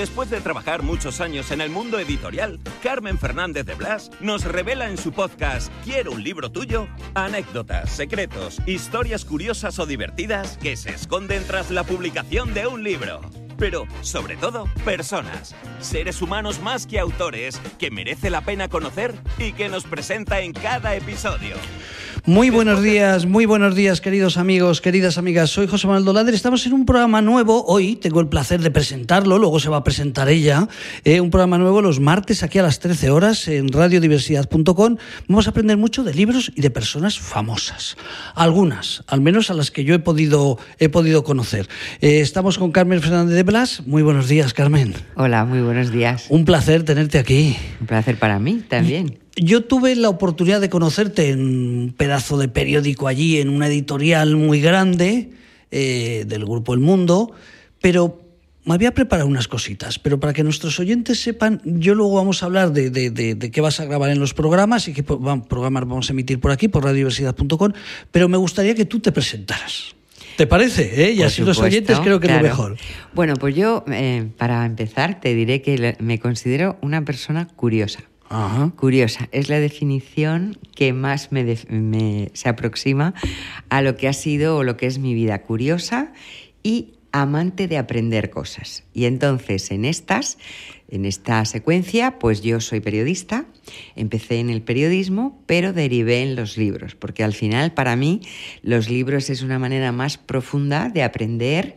Después 0.00 0.30
de 0.30 0.40
trabajar 0.40 0.82
muchos 0.82 1.20
años 1.20 1.50
en 1.50 1.60
el 1.60 1.68
mundo 1.68 1.98
editorial, 1.98 2.58
Carmen 2.82 3.18
Fernández 3.18 3.66
de 3.66 3.74
Blas 3.74 4.10
nos 4.18 4.46
revela 4.46 4.88
en 4.88 4.96
su 4.96 5.12
podcast 5.12 5.70
Quiero 5.84 6.12
un 6.12 6.24
libro 6.24 6.50
tuyo 6.50 6.88
anécdotas, 7.12 7.90
secretos, 7.90 8.62
historias 8.64 9.26
curiosas 9.26 9.78
o 9.78 9.84
divertidas 9.84 10.56
que 10.56 10.78
se 10.78 10.88
esconden 10.88 11.44
tras 11.46 11.70
la 11.70 11.84
publicación 11.84 12.54
de 12.54 12.66
un 12.66 12.82
libro. 12.82 13.20
Pero, 13.60 13.86
sobre 14.00 14.38
todo, 14.38 14.64
personas, 14.86 15.54
seres 15.80 16.22
humanos 16.22 16.62
más 16.62 16.86
que 16.86 16.98
autores, 16.98 17.60
que 17.78 17.90
merece 17.90 18.30
la 18.30 18.40
pena 18.40 18.68
conocer 18.68 19.14
y 19.38 19.52
que 19.52 19.68
nos 19.68 19.84
presenta 19.84 20.40
en 20.40 20.54
cada 20.54 20.96
episodio. 20.96 21.56
Muy 22.24 22.50
buenos 22.50 22.82
días, 22.82 23.24
muy 23.24 23.46
buenos 23.46 23.74
días, 23.74 24.00
queridos 24.00 24.36
amigos, 24.36 24.80
queridas 24.80 25.16
amigas. 25.16 25.50
Soy 25.50 25.66
José 25.66 25.86
Manuel 25.86 26.04
Dolader. 26.04 26.34
Estamos 26.34 26.66
en 26.66 26.74
un 26.74 26.84
programa 26.84 27.22
nuevo. 27.22 27.64
Hoy 27.66 27.96
tengo 27.96 28.20
el 28.20 28.28
placer 28.28 28.60
de 28.60 28.70
presentarlo, 28.70 29.38
luego 29.38 29.58
se 29.58 29.70
va 29.70 29.78
a 29.78 29.84
presentar 29.84 30.28
ella. 30.28 30.68
Eh, 31.04 31.20
un 31.20 31.30
programa 31.30 31.56
nuevo 31.56 31.80
los 31.80 31.98
martes 31.98 32.42
aquí 32.42 32.58
a 32.58 32.62
las 32.62 32.78
13 32.78 33.10
horas 33.10 33.48
en 33.48 33.68
radiodiversidad.com. 33.68 34.96
Vamos 35.28 35.46
a 35.46 35.50
aprender 35.50 35.76
mucho 35.76 36.04
de 36.04 36.12
libros 36.12 36.52
y 36.54 36.60
de 36.60 36.70
personas 36.70 37.18
famosas. 37.18 37.96
Algunas, 38.34 39.02
al 39.06 39.22
menos 39.22 39.50
a 39.50 39.54
las 39.54 39.70
que 39.70 39.84
yo 39.84 39.94
he 39.94 39.98
podido, 39.98 40.58
he 40.78 40.88
podido 40.88 41.24
conocer. 41.24 41.68
Eh, 42.00 42.20
estamos 42.20 42.58
con 42.58 42.70
Carmen 42.70 43.00
Fernández 43.00 43.34
de 43.34 43.44
Blas. 43.50 43.84
Muy 43.84 44.02
buenos 44.02 44.28
días, 44.28 44.54
Carmen. 44.54 44.94
Hola, 45.16 45.44
muy 45.44 45.60
buenos 45.60 45.90
días. 45.90 46.26
Un 46.28 46.44
placer 46.44 46.84
tenerte 46.84 47.18
aquí. 47.18 47.56
Un 47.80 47.88
placer 47.88 48.16
para 48.16 48.38
mí 48.38 48.62
también. 48.68 49.18
Yo 49.34 49.64
tuve 49.64 49.96
la 49.96 50.08
oportunidad 50.08 50.60
de 50.60 50.70
conocerte 50.70 51.30
en 51.30 51.40
un 51.40 51.94
pedazo 51.96 52.38
de 52.38 52.46
periódico 52.46 53.08
allí, 53.08 53.40
en 53.40 53.48
una 53.48 53.66
editorial 53.66 54.36
muy 54.36 54.60
grande 54.60 55.32
eh, 55.72 56.24
del 56.28 56.44
Grupo 56.44 56.74
El 56.74 56.80
Mundo, 56.80 57.32
pero 57.82 58.22
me 58.64 58.74
había 58.74 58.94
preparado 58.94 59.28
unas 59.28 59.48
cositas, 59.48 59.98
pero 59.98 60.20
para 60.20 60.32
que 60.32 60.44
nuestros 60.44 60.78
oyentes 60.78 61.20
sepan, 61.20 61.60
yo 61.64 61.96
luego 61.96 62.14
vamos 62.14 62.44
a 62.44 62.46
hablar 62.46 62.70
de, 62.70 62.90
de, 62.90 63.50
qué 63.50 63.60
vas 63.60 63.80
a 63.80 63.84
grabar 63.84 64.10
en 64.10 64.20
los 64.20 64.32
programas 64.32 64.86
y 64.86 64.92
qué 64.92 65.02
programas 65.02 65.88
vamos 65.88 66.08
a 66.08 66.12
emitir 66.12 66.38
por 66.38 66.52
aquí, 66.52 66.68
por 66.68 66.84
radiodiversidad.com, 66.84 67.72
pero 68.12 68.28
me 68.28 68.36
gustaría 68.36 68.76
que 68.76 68.84
tú 68.84 69.00
te 69.00 69.10
presentaras. 69.10 69.96
¿Te 70.40 70.46
parece? 70.46 71.04
¿Eh? 71.04 71.12
Y 71.12 71.22
así 71.22 71.42
los 71.42 71.58
oyentes 71.58 72.00
creo 72.00 72.18
que 72.18 72.28
es 72.28 72.32
lo 72.32 72.40
mejor. 72.40 72.78
Bueno, 73.12 73.34
pues 73.34 73.54
yo, 73.54 73.84
eh, 73.92 74.26
para 74.38 74.64
empezar, 74.64 75.20
te 75.20 75.34
diré 75.34 75.60
que 75.60 75.98
me 75.98 76.18
considero 76.18 76.78
una 76.80 77.04
persona 77.04 77.46
curiosa. 77.56 78.00
Curiosa, 78.76 79.28
es 79.32 79.50
la 79.50 79.60
definición 79.60 80.56
que 80.74 80.94
más 80.94 81.30
me, 81.30 82.30
se 82.32 82.48
aproxima 82.48 83.12
a 83.68 83.82
lo 83.82 83.96
que 83.96 84.08
ha 84.08 84.14
sido 84.14 84.56
o 84.56 84.64
lo 84.64 84.78
que 84.78 84.86
es 84.86 84.98
mi 84.98 85.12
vida 85.12 85.42
curiosa 85.42 86.14
y 86.62 86.94
amante 87.12 87.68
de 87.68 87.76
aprender 87.76 88.30
cosas. 88.30 88.84
Y 88.94 89.04
entonces 89.04 89.70
en 89.70 89.84
estas, 89.84 90.38
en 90.88 91.04
esta 91.04 91.44
secuencia, 91.44 92.18
pues 92.18 92.40
yo 92.40 92.60
soy 92.60 92.80
periodista, 92.80 93.44
empecé 93.96 94.40
en 94.40 94.50
el 94.50 94.62
periodismo, 94.62 95.42
pero 95.46 95.72
derivé 95.72 96.22
en 96.22 96.36
los 96.36 96.56
libros, 96.56 96.94
porque 96.94 97.24
al 97.24 97.32
final 97.32 97.72
para 97.72 97.96
mí 97.96 98.20
los 98.62 98.88
libros 98.88 99.30
es 99.30 99.42
una 99.42 99.58
manera 99.58 99.92
más 99.92 100.18
profunda 100.18 100.88
de 100.88 101.02
aprender 101.02 101.76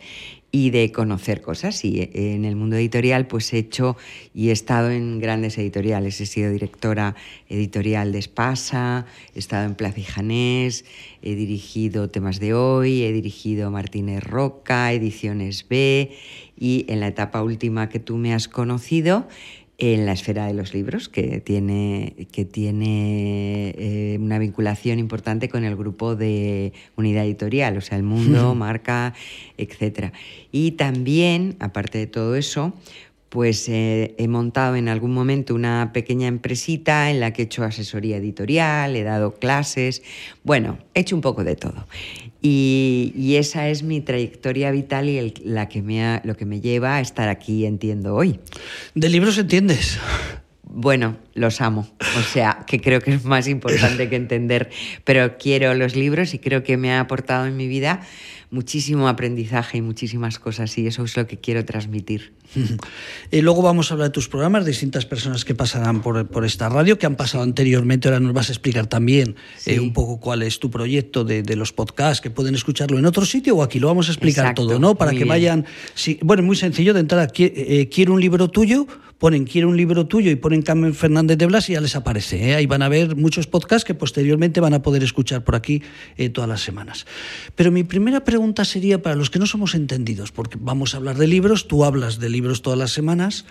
y 0.55 0.69
de 0.69 0.91
conocer 0.91 1.41
cosas. 1.41 1.83
Y 1.83 1.99
eh, 1.99 2.11
en 2.13 2.45
el 2.45 2.55
mundo 2.55 2.75
editorial, 2.75 3.25
pues 3.25 3.51
he 3.53 3.57
hecho 3.57 3.97
y 4.35 4.49
he 4.49 4.51
estado 4.51 4.91
en 4.91 5.19
grandes 5.19 5.57
editoriales. 5.57 6.21
He 6.21 6.27
sido 6.27 6.51
directora 6.51 7.15
editorial 7.49 8.11
de 8.11 8.19
Espasa, 8.19 9.07
he 9.33 9.39
estado 9.39 9.65
en 9.65 9.73
Plaza 9.73 9.99
y 9.99 10.03
Janés, 10.03 10.85
he 11.23 11.33
dirigido 11.33 12.11
Temas 12.11 12.39
de 12.39 12.53
Hoy, 12.53 13.01
he 13.01 13.11
dirigido 13.11 13.71
Martínez 13.71 14.23
Roca, 14.23 14.93
Ediciones 14.93 15.67
B 15.67 16.15
y 16.55 16.85
en 16.87 16.99
la 16.99 17.07
etapa 17.07 17.41
última 17.41 17.89
que 17.89 17.99
tú 17.99 18.17
me 18.17 18.35
has 18.35 18.47
conocido, 18.47 19.27
en 19.91 20.05
la 20.05 20.13
esfera 20.13 20.47
de 20.47 20.53
los 20.53 20.73
libros, 20.73 21.09
que 21.09 21.41
tiene, 21.41 22.27
que 22.31 22.45
tiene 22.45 23.73
eh, 23.77 24.17
una 24.19 24.39
vinculación 24.39 24.99
importante 24.99 25.49
con 25.49 25.63
el 25.63 25.75
grupo 25.75 26.15
de 26.15 26.73
unidad 26.95 27.25
editorial, 27.25 27.77
o 27.77 27.81
sea, 27.81 27.97
el 27.97 28.03
mundo, 28.03 28.55
marca, 28.55 29.13
etc. 29.57 30.13
Y 30.51 30.71
también, 30.71 31.55
aparte 31.59 31.97
de 31.97 32.07
todo 32.07 32.35
eso, 32.35 32.73
pues 33.33 33.67
eh, 33.67 34.13
he 34.19 34.27
montado 34.27 34.75
en 34.75 34.87
algún 34.87 35.11
momento 35.11 35.55
una 35.55 35.89
pequeña 35.91 36.27
empresita 36.27 37.09
en 37.09 37.19
la 37.19 37.33
que 37.33 37.41
he 37.41 37.45
hecho 37.45 37.63
asesoría 37.63 38.17
editorial, 38.17 38.95
he 38.95 39.01
dado 39.01 39.33
clases, 39.33 40.03
bueno, 40.43 40.77
he 40.93 40.99
hecho 40.99 41.15
un 41.15 41.23
poco 41.23 41.43
de 41.43 41.55
todo. 41.55 41.87
Y, 42.45 43.35
esa 43.37 43.69
es 43.69 43.83
mi 43.83 44.01
trayectoria 44.01 44.69
vital 44.71 45.07
y 45.07 45.33
la 45.45 45.69
que 45.69 45.81
me 45.81 46.19
lo 46.25 46.35
que 46.35 46.45
me 46.45 46.59
lleva 46.59 46.97
a 46.97 46.99
estar 46.99 47.29
aquí, 47.29 47.65
entiendo, 47.65 48.15
hoy. 48.15 48.37
¿De 48.93 49.07
libros 49.07 49.37
entiendes? 49.37 49.97
Bueno, 50.63 51.15
los 51.35 51.61
amo. 51.61 51.87
O 52.01 52.21
sea, 52.21 52.65
que 52.67 52.81
creo 52.81 52.99
que 52.99 53.13
es 53.13 53.23
más 53.23 53.47
importante 53.47 54.09
que 54.09 54.17
entender, 54.17 54.71
pero 55.05 55.37
quiero 55.37 55.73
los 55.73 55.95
libros 55.95 56.33
y 56.33 56.39
creo 56.39 56.63
que 56.63 56.75
me 56.75 56.91
ha 56.91 56.99
aportado 56.99 57.45
en 57.45 57.55
mi 57.55 57.67
vida 57.67 58.01
muchísimo 58.51 59.07
aprendizaje 59.07 59.77
y 59.77 59.81
muchísimas 59.81 60.37
cosas 60.37 60.77
y 60.77 60.85
eso 60.85 61.03
es 61.03 61.15
lo 61.15 61.25
que 61.27 61.37
quiero 61.37 61.63
transmitir. 61.63 62.33
Y 63.31 63.41
luego 63.41 63.61
vamos 63.61 63.89
a 63.89 63.95
hablar 63.95 64.09
de 64.09 64.13
tus 64.13 64.29
programas, 64.29 64.65
distintas 64.65 65.05
personas 65.05 65.45
que 65.45 65.55
pasarán 65.55 66.01
por, 66.01 66.45
esta 66.45 66.69
radio, 66.69 66.97
que 66.97 67.05
han 67.05 67.15
pasado 67.15 67.43
anteriormente. 67.43 68.07
Ahora 68.07 68.19
nos 68.19 68.33
vas 68.33 68.49
a 68.49 68.51
explicar 68.51 68.87
también 68.87 69.35
eh, 69.65 69.79
un 69.79 69.93
poco 69.93 70.19
cuál 70.19 70.43
es 70.43 70.59
tu 70.59 70.69
proyecto 70.69 71.23
de, 71.23 71.55
los 71.55 71.71
podcasts, 71.71 72.21
que 72.21 72.29
pueden 72.29 72.55
escucharlo 72.55 72.97
en 72.97 73.05
otro 73.05 73.25
sitio 73.25 73.55
o 73.57 73.63
aquí. 73.63 73.79
Lo 73.79 73.87
vamos 73.87 74.09
a 74.09 74.11
explicar 74.11 74.53
todo, 74.53 74.79
¿no? 74.79 74.95
Para 74.95 75.11
que 75.11 75.25
vayan. 75.25 75.65
bueno, 76.21 76.41
es 76.41 76.47
muy 76.47 76.55
sencillo 76.55 76.93
de 76.93 76.99
entrar 76.99 77.21
aquí. 77.21 77.51
Eh, 77.55 77.89
quiero 77.91 78.13
un 78.13 78.21
libro 78.21 78.49
tuyo, 78.49 78.87
ponen 79.17 79.45
quiero 79.45 79.69
un 79.69 79.77
libro 79.77 80.07
tuyo 80.07 80.31
y 80.31 80.35
ponen 80.35 80.61
Carmen 80.61 80.93
Fernández 80.93 81.37
de 81.37 81.45
Blas 81.45 81.69
y 81.69 81.73
ya 81.73 81.81
les 81.81 81.95
aparece. 81.95 82.49
¿eh? 82.49 82.55
Ahí 82.55 82.65
van 82.65 82.81
a 82.81 82.89
ver 82.89 83.15
muchos 83.15 83.47
podcasts 83.47 83.85
que 83.85 83.93
posteriormente 83.93 84.59
van 84.59 84.73
a 84.73 84.81
poder 84.81 85.03
escuchar 85.03 85.43
por 85.43 85.55
aquí 85.55 85.81
todas 86.33 86.49
las 86.49 86.61
semanas. 86.61 87.05
Pero 87.55 87.71
mi 87.71 87.83
primera 87.83 88.23
pregunta 88.23 88.65
sería 88.65 89.01
para 89.01 89.15
los 89.15 89.29
que 89.29 89.39
no 89.39 89.45
somos 89.45 89.75
entendidos, 89.75 90.31
porque 90.31 90.57
vamos 90.59 90.93
a 90.93 90.97
hablar 90.97 91.17
de 91.17 91.27
libros, 91.27 91.67
tú 91.67 91.85
hablas 91.85 92.19
de 92.19 92.29
libros 92.29 92.61
todas 92.61 92.79
las 92.79 92.91
semanas. 92.91 93.45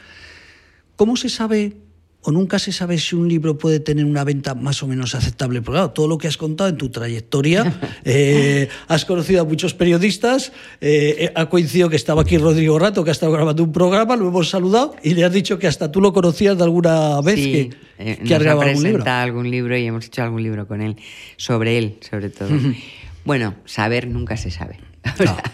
¿Cómo 0.96 1.16
se 1.16 1.28
sabe 1.28 1.76
o 2.22 2.30
nunca 2.30 2.58
se 2.58 2.70
sabe 2.70 2.98
si 2.98 3.16
un 3.16 3.28
libro 3.28 3.58
puede 3.58 3.80
tener 3.80 4.04
una 4.04 4.22
venta 4.22 4.54
más 4.54 4.82
o 4.82 4.86
menos 4.86 5.14
aceptable. 5.14 5.60
Porque 5.60 5.76
claro, 5.76 5.90
todo 5.90 6.06
lo 6.06 6.18
que 6.18 6.28
has 6.28 6.36
contado 6.36 6.70
en 6.70 6.76
tu 6.76 6.88
trayectoria, 6.88 7.80
eh, 8.04 8.68
has 8.86 9.04
conocido 9.04 9.42
a 9.42 9.44
muchos 9.44 9.74
periodistas, 9.74 10.52
eh, 10.80 11.32
ha 11.34 11.48
coincidido 11.48 11.88
que 11.88 11.96
estaba 11.96 12.22
aquí 12.22 12.38
Rodrigo 12.38 12.78
Rato, 12.78 13.02
que 13.02 13.10
ha 13.10 13.12
estado 13.12 13.32
grabando 13.32 13.64
un 13.64 13.72
programa, 13.72 14.14
lo 14.14 14.28
hemos 14.28 14.50
saludado 14.50 14.94
y 15.02 15.14
le 15.14 15.24
has 15.24 15.32
dicho 15.32 15.58
que 15.58 15.66
hasta 15.66 15.90
tú 15.90 16.00
lo 16.00 16.12
conocías 16.12 16.56
de 16.56 16.64
alguna 16.64 17.20
vez 17.20 17.34
que, 17.34 17.70
eh, 17.98 18.18
que 18.24 18.34
has 18.34 18.42
grabado 18.42 18.68
algún 18.68 18.84
libro. 18.84 19.04
algún 19.10 19.50
libro 19.50 19.76
y 19.76 19.86
hemos 19.86 20.06
hecho 20.06 20.22
algún 20.22 20.42
libro 20.42 20.68
con 20.68 20.80
él, 20.80 20.96
sobre 21.36 21.76
él, 21.78 21.96
sobre 22.08 22.30
todo. 22.30 22.50
bueno, 23.24 23.56
saber 23.64 24.06
nunca 24.06 24.36
se 24.36 24.52
sabe. 24.52 24.91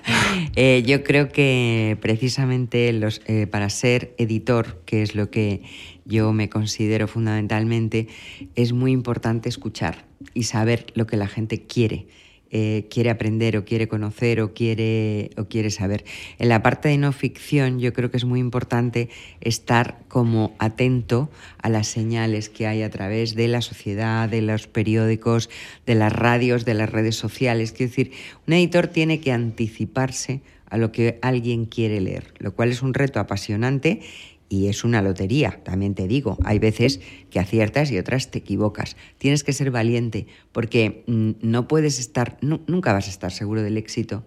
Eh, 0.57 0.83
yo 0.87 1.05
creo 1.05 1.29
que 1.29 1.97
precisamente 2.01 2.93
los, 2.93 3.21
eh, 3.27 3.47
para 3.47 3.71
ser 3.71 4.15
editor, 4.19 4.83
que 4.85 5.03
es 5.03 5.15
lo 5.15 5.31
que 5.31 5.63
yo 6.05 6.33
me 6.33 6.49
considero 6.49 7.07
fundamentalmente, 7.07 8.09
es 8.55 8.73
muy 8.73 8.93
importante 8.93 9.49
escuchar 9.49 10.07
y 10.35 10.45
saber 10.45 10.87
lo 10.95 11.07
que 11.07 11.17
la 11.17 11.29
gente 11.29 11.63
quiere 11.63 12.07
eh, 12.51 12.87
quiere 12.91 13.11
aprender 13.11 13.57
o 13.57 13.65
quiere 13.65 13.89
conocer 13.89 14.41
o 14.41 14.55
quiere, 14.55 15.31
o 15.37 15.45
quiere 15.45 15.71
saber. 15.71 16.05
En 16.39 16.49
la 16.49 16.63
parte 16.63 16.89
de 16.89 16.97
no 16.97 17.13
ficción 17.13 17.79
yo 17.79 17.93
creo 17.93 18.11
que 18.11 18.17
es 18.17 18.25
muy 18.25 18.41
importante 18.41 19.11
estar 19.41 19.99
como 20.09 20.57
atento 20.59 21.31
a 21.61 21.69
las 21.69 21.89
señales 21.89 22.49
que 22.49 22.67
hay 22.67 22.83
a 22.83 22.91
través 22.91 23.35
de 23.35 23.49
la 23.49 23.61
sociedad, 23.61 24.29
de 24.29 24.43
los 24.43 24.67
periódicos, 24.67 25.51
de 25.85 25.95
las 25.95 26.13
radios, 26.13 26.65
de 26.65 26.75
las 26.75 26.91
redes 26.91 27.17
sociales. 27.17 27.73
Quiero 27.73 27.91
decir, 27.91 28.13
un 28.47 28.55
editor 28.55 28.87
tiene 28.87 29.21
que 29.21 29.33
anticiparse 29.33 30.41
a 30.71 30.77
lo 30.77 30.93
que 30.93 31.19
alguien 31.23 31.67
quiere 31.67 32.01
leer, 32.01 32.33
lo 32.39 32.55
cual 32.55 32.71
es 32.71 32.83
un 32.83 32.95
reto 32.95 33.21
apasionante 33.21 34.01
y 34.49 34.69
es 34.69 34.85
una 34.85 35.03
lotería, 35.03 35.61
también 35.63 35.95
te 35.95 36.09
digo. 36.09 36.39
Hay 36.45 36.59
veces 36.59 37.01
que 37.31 37.39
aciertas 37.39 37.91
y 37.91 37.99
otras 37.99 38.31
te 38.31 38.39
equivocas. 38.39 38.97
Tienes 39.19 39.45
que 39.45 39.53
ser 39.53 39.71
valiente 39.71 40.27
porque 40.53 41.05
mm, 41.07 41.33
no 41.43 41.69
puedes 41.69 41.99
estar, 41.99 42.39
nunca 42.41 42.93
vas 42.93 43.09
a 43.09 43.11
estar 43.11 43.31
seguro 43.33 43.63
del 43.63 43.77
éxito. 43.77 44.25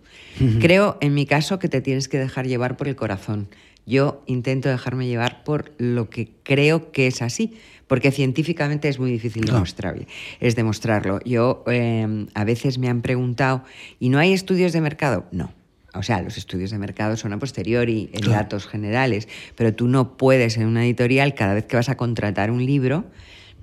Creo, 0.60 0.98
en 1.02 1.14
mi 1.14 1.26
caso, 1.26 1.60
que 1.60 1.70
te 1.70 1.82
tienes 1.82 2.08
que 2.08 2.20
dejar 2.20 2.48
llevar 2.48 2.78
por 2.78 2.88
el 2.88 2.96
corazón. 2.96 3.48
Yo 3.88 4.22
intento 4.28 4.70
dejarme 4.70 5.08
llevar 5.08 5.44
por 5.44 5.72
lo 5.80 6.10
que 6.10 6.30
creo 6.44 6.92
que 6.92 7.08
es 7.08 7.24
así, 7.24 7.54
porque 7.88 8.12
científicamente 8.12 8.88
es 8.88 9.00
muy 9.00 9.12
difícil 9.12 9.44
demostrar, 9.44 10.06
es 10.40 10.56
demostrarlo. 10.56 11.20
Yo 11.26 11.64
em, 11.66 12.28
a 12.36 12.44
veces 12.44 12.78
me 12.78 12.90
han 12.90 13.02
preguntado, 13.02 13.64
¿y 14.00 14.10
no 14.10 14.20
hay 14.20 14.34
estudios 14.34 14.72
de 14.72 14.82
mercado? 14.82 15.26
No 15.32 15.52
o 15.94 16.04
sea, 16.04 16.22
los 16.22 16.38
estudios 16.38 16.72
de 16.72 16.78
mercado 16.78 17.18
son 17.18 17.34
a 17.34 17.40
posteriori, 17.40 18.10
en 18.14 18.30
datos 18.30 18.66
generales, 18.68 19.28
pero 19.56 19.74
tú 19.74 19.88
no 19.88 20.16
puedes 20.18 20.58
en 20.58 20.66
una 20.68 20.86
editorial, 20.86 21.34
cada 21.34 21.54
vez 21.54 21.66
que 21.66 21.76
vas 21.76 21.90
a 21.90 21.98
contratar 21.98 22.52
un 22.52 22.66
libro, 22.66 23.06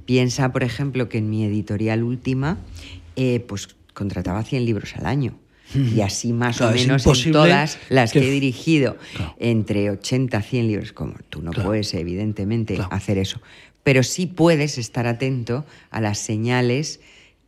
piensa, 0.05 0.53
por 0.53 0.63
ejemplo, 0.63 1.09
que 1.09 1.19
en 1.19 1.31
mi 1.31 1.45
editorial 1.45 2.03
última, 2.03 2.59
eh, 3.17 3.41
pues 3.41 3.69
contrataba 3.95 4.43
100 4.43 4.65
libros 4.65 4.95
al 4.97 5.07
año. 5.07 5.39
Y 5.75 6.01
así 6.01 6.33
más 6.33 6.63
o 6.63 6.71
menos 6.71 7.05
en 7.07 7.33
todas 7.33 7.79
las 7.91 8.13
que, 8.13 8.21
he 8.21 8.31
dirigido, 8.31 8.97
entre 9.39 9.91
80 9.91 10.41
100 10.41 10.67
libros, 10.67 10.93
como 10.93 11.17
tú 11.29 11.43
no 11.43 11.51
puedes 11.51 11.93
evidentemente 11.93 12.79
hacer 12.91 13.19
eso, 13.19 13.43
pero 13.83 14.03
sí 14.03 14.25
puedes 14.25 14.79
estar 14.79 15.07
atento 15.07 15.67
a 15.91 16.01
las 16.01 16.19
señales 16.19 17.01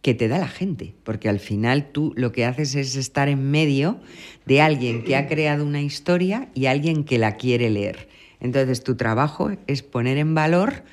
que 0.02 0.14
te 0.14 0.28
da 0.28 0.38
la 0.38 0.48
gente, 0.48 0.94
porque 1.04 1.28
al 1.28 1.40
final 1.40 1.90
tú 1.92 2.12
lo 2.16 2.32
que 2.32 2.44
haces 2.46 2.74
es 2.74 2.96
estar 2.96 3.28
en 3.28 3.50
medio 3.50 4.00
de 4.46 4.62
alguien 4.62 5.04
que 5.04 5.16
ha 5.16 5.26
creado 5.26 5.64
una 5.64 5.82
historia 5.82 6.48
y 6.54 6.66
alguien 6.66 7.04
que 7.04 7.18
la 7.18 7.36
quiere 7.36 7.68
leer. 7.68 8.08
Entonces 8.40 8.82
tu 8.82 8.96
trabajo 8.96 9.50
es 9.66 9.82
poner 9.82 10.16
en 10.16 10.34
valor 10.34 10.84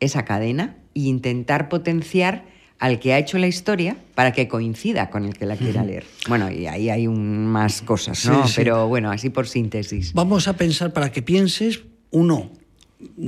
esa 0.00 0.24
cadena 0.24 0.76
e 0.94 1.00
intentar 1.00 1.68
potenciar 1.68 2.44
al 2.78 2.98
que 2.98 3.14
ha 3.14 3.18
hecho 3.18 3.38
la 3.38 3.46
historia 3.46 3.96
para 4.14 4.32
que 4.32 4.46
coincida 4.46 5.08
con 5.08 5.24
el 5.24 5.38
que 5.38 5.46
la 5.46 5.56
quiera 5.56 5.82
leer. 5.82 6.04
Bueno, 6.28 6.50
y 6.50 6.66
ahí 6.66 6.90
hay 6.90 7.08
más 7.08 7.80
cosas, 7.80 8.26
¿no? 8.26 8.44
Pero 8.54 8.88
bueno, 8.88 9.10
así 9.10 9.30
por 9.30 9.48
síntesis. 9.48 10.12
Vamos 10.12 10.48
a 10.48 10.56
pensar 10.56 10.92
para 10.92 11.10
que 11.10 11.22
pienses, 11.22 11.82
uno, 12.10 12.50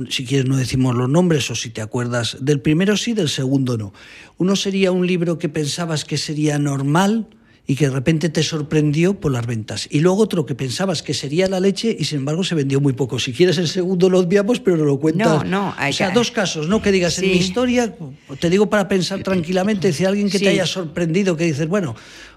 si 0.09 0.25
quieres 0.25 0.47
no 0.47 0.57
decimos 0.57 0.95
los 0.95 1.09
nombres 1.09 1.49
o 1.51 1.55
si 1.55 1.69
te 1.69 1.81
acuerdas 1.81 2.37
del 2.41 2.61
primero 2.61 2.97
sí, 2.97 3.13
del 3.13 3.29
segundo 3.29 3.77
no. 3.77 3.93
Uno 4.37 4.55
sería 4.55 4.91
un 4.91 5.07
libro 5.07 5.37
que 5.37 5.49
pensabas 5.49 6.05
que 6.05 6.17
sería 6.17 6.59
normal 6.59 7.27
y 7.69 7.75
que 7.75 7.89
de 7.89 7.91
repente 7.91 8.29
te 8.29 8.41
sorprendió 8.43 9.19
por 9.19 9.33
las 9.33 9.45
ventas. 9.45 9.89
Y 9.91 9.99
luego 9.99 10.23
otro 10.23 10.45
que 10.45 10.55
pensabas 10.55 11.03
que 11.03 11.13
sería 11.13 11.49
la 11.49 11.59
leche 11.59 11.95
y 11.99 12.05
sin 12.05 12.19
embargo 12.19 12.45
se 12.45 12.55
vendió 12.55 12.79
muy 12.79 12.93
poco. 12.93 13.19
Si 13.19 13.33
quieres 13.33 13.57
el 13.57 13.67
segundo 13.67 14.09
lo 14.09 14.19
obviamos, 14.19 14.61
pero 14.61 14.77
no 14.77 14.85
lo 14.85 14.97
cuentas. 14.99 15.43
No, 15.43 15.43
no. 15.43 15.75
Hay 15.77 15.91
o 15.91 15.93
sea, 15.93 16.11
dos 16.11 16.31
casos, 16.31 16.69
¿no? 16.69 16.81
Que 16.81 16.93
digas 16.93 17.19
en 17.19 17.29
mi 17.29 17.35
historia, 17.35 17.93
te 18.39 18.49
digo 18.49 18.69
para 18.69 18.87
pensar 18.87 19.21
tranquilamente, 19.21 19.91
si 19.91 20.05
alguien 20.05 20.29
que 20.29 20.39
te 20.39 20.47
haya 20.47 20.65
sorprendido, 20.65 21.35
que 21.35 21.43
dices, 21.43 21.67
bueno, 21.67 21.93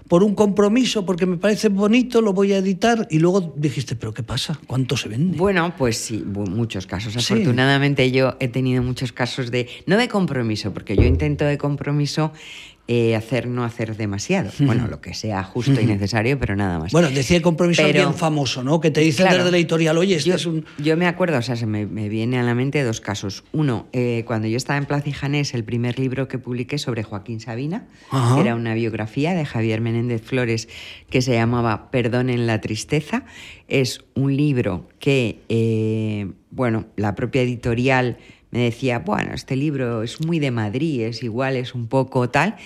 por 0.09 0.23
un 0.23 0.35
compromiso, 0.35 1.05
porque 1.05 1.25
me 1.25 1.37
parece 1.37 1.69
bonito, 1.69 2.21
lo 2.21 2.33
voy 2.33 2.51
a 2.51 2.57
editar, 2.57 3.07
y 3.09 3.19
luego 3.19 3.53
dijiste, 3.55 3.95
pero 3.95 4.13
¿qué 4.13 4.23
pasa? 4.23 4.59
¿Cuánto 4.67 4.97
se 4.97 5.07
vende? 5.07 5.37
Bueno, 5.37 5.73
pues 5.77 5.95
sí, 5.95 6.21
muchos 6.25 6.85
casos. 6.85 7.15
Afortunadamente 7.15 8.11
yo 8.11 8.35
he 8.41 8.49
tenido 8.49 8.83
muchos 8.83 9.13
casos 9.13 9.51
de, 9.51 9.69
no 9.85 9.95
de 9.95 10.09
compromiso, 10.09 10.73
porque 10.73 10.97
yo 10.97 11.03
intento 11.03 11.45
de 11.45 11.57
compromiso 11.57 12.33
eh, 12.93 13.15
hacer 13.15 13.47
no 13.47 13.63
hacer 13.63 13.95
demasiado. 13.95 14.51
Bueno, 14.59 14.85
lo 14.85 14.99
que 14.99 15.13
sea 15.13 15.45
justo 15.45 15.79
y 15.79 15.85
necesario, 15.85 16.37
pero 16.37 16.57
nada 16.57 16.77
más. 16.77 16.91
Bueno, 16.91 17.09
decía 17.09 17.37
el 17.37 17.41
compromiso 17.41 17.85
bien 17.85 18.13
famoso, 18.13 18.65
¿no? 18.65 18.81
Que 18.81 18.91
te 18.91 18.99
dice 18.99 19.23
desde 19.23 19.49
la 19.49 19.55
editorial, 19.55 19.97
oye, 19.97 20.15
este 20.15 20.31
yo, 20.31 20.35
es 20.35 20.45
un... 20.45 20.65
Yo 20.77 20.97
me 20.97 21.07
acuerdo, 21.07 21.37
o 21.37 21.41
sea, 21.41 21.55
se 21.55 21.65
me, 21.65 21.85
viene 21.85 22.37
a 22.37 22.43
la 22.43 22.53
mente 22.53 22.83
dos 22.83 22.99
casos. 22.99 23.45
Uno, 23.53 23.87
eh, 23.93 24.25
cuando 24.27 24.49
yo 24.49 24.57
estaba 24.57 24.77
en 24.77 24.87
Plaza 24.87 25.07
y 25.07 25.13
Janés, 25.13 25.53
el 25.53 25.63
primer 25.63 25.99
libro 25.99 26.27
que 26.27 26.37
publiqué 26.37 26.77
sobre 26.79 27.03
Joaquín 27.03 27.39
Sabina, 27.39 27.85
que 28.11 28.41
era 28.41 28.55
una 28.55 28.73
biografía 28.73 29.35
de 29.35 29.45
Javier 29.45 29.79
Menéndez 29.79 30.21
Flores 30.21 30.67
que 31.09 31.21
se 31.21 31.31
llamaba 31.31 31.91
Perdón 31.91 32.29
en 32.29 32.45
la 32.45 32.59
tristeza. 32.59 33.23
Es 33.69 34.03
un 34.15 34.35
libro 34.35 34.89
que, 34.99 35.39
eh, 35.47 36.29
bueno, 36.49 36.87
la 36.97 37.15
propia 37.15 37.41
editorial 37.41 38.17
me 38.51 38.63
decía, 38.63 38.99
bueno, 38.99 39.33
este 39.33 39.55
libro 39.55 40.03
es 40.03 40.25
muy 40.25 40.39
de 40.39 40.51
Madrid, 40.51 41.03
es 41.03 41.23
igual, 41.23 41.55
es 41.55 41.73
un 41.73 41.87
poco 41.87 42.29
tal. 42.29 42.57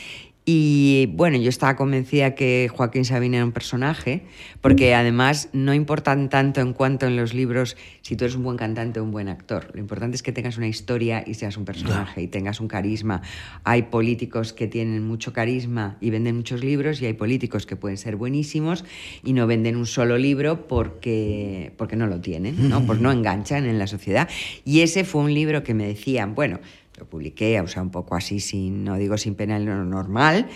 Y 0.47 1.07
bueno, 1.13 1.37
yo 1.37 1.49
estaba 1.49 1.75
convencida 1.75 2.35
que 2.35 2.69
Joaquín 2.71 3.03
Sabina 3.03 3.37
era 3.37 3.45
un 3.45 3.51
personaje, 3.51 4.21
porque 4.61 4.93
además 4.93 5.49
no 5.53 5.73
importan 5.73 6.29
tanto 6.29 6.61
en 6.61 6.73
cuanto 6.73 7.07
en 7.07 7.15
los 7.15 7.33
libros 7.33 7.75
si 8.03 8.15
tú 8.15 8.25
eres 8.25 8.35
un 8.35 8.43
buen 8.43 8.55
cantante 8.55 8.99
o 8.99 9.03
un 9.03 9.09
buen 9.09 9.27
actor. 9.27 9.71
Lo 9.73 9.79
importante 9.79 10.15
es 10.15 10.21
que 10.21 10.31
tengas 10.31 10.57
una 10.57 10.67
historia 10.67 11.23
y 11.25 11.33
seas 11.33 11.57
un 11.57 11.65
personaje 11.65 12.21
y 12.21 12.27
tengas 12.27 12.59
un 12.59 12.67
carisma. 12.67 13.23
Hay 13.63 13.83
políticos 13.83 14.53
que 14.53 14.67
tienen 14.67 15.07
mucho 15.07 15.33
carisma 15.33 15.97
y 15.99 16.11
venden 16.11 16.35
muchos 16.35 16.63
libros 16.63 17.01
y 17.01 17.07
hay 17.07 17.13
políticos 17.13 17.65
que 17.65 17.75
pueden 17.75 17.97
ser 17.97 18.15
buenísimos 18.15 18.85
y 19.23 19.33
no 19.33 19.47
venden 19.47 19.75
un 19.75 19.87
solo 19.87 20.19
libro 20.19 20.67
porque, 20.67 21.73
porque 21.75 21.95
no 21.95 22.05
lo 22.05 22.21
tienen, 22.21 22.69
¿no? 22.69 22.85
Pues 22.85 22.99
no 22.99 23.11
enganchan 23.11 23.65
en 23.65 23.79
la 23.79 23.87
sociedad. 23.87 24.29
Y 24.63 24.81
ese 24.81 25.05
fue 25.05 25.23
un 25.23 25.33
libro 25.33 25.63
que 25.63 25.73
me 25.73 25.87
decían, 25.87 26.35
bueno, 26.35 26.59
lo 26.97 27.05
publiqué, 27.05 27.59
o 27.61 27.67
sea, 27.67 27.81
un 27.81 27.91
poco 27.91 28.15
así, 28.15 28.39
sin, 28.39 28.83
no 28.83 28.95
digo 28.95 29.17
sin 29.17 29.35
pena 29.35 29.57
en 29.57 29.65
lo 29.65 29.83
normal, 29.83 30.47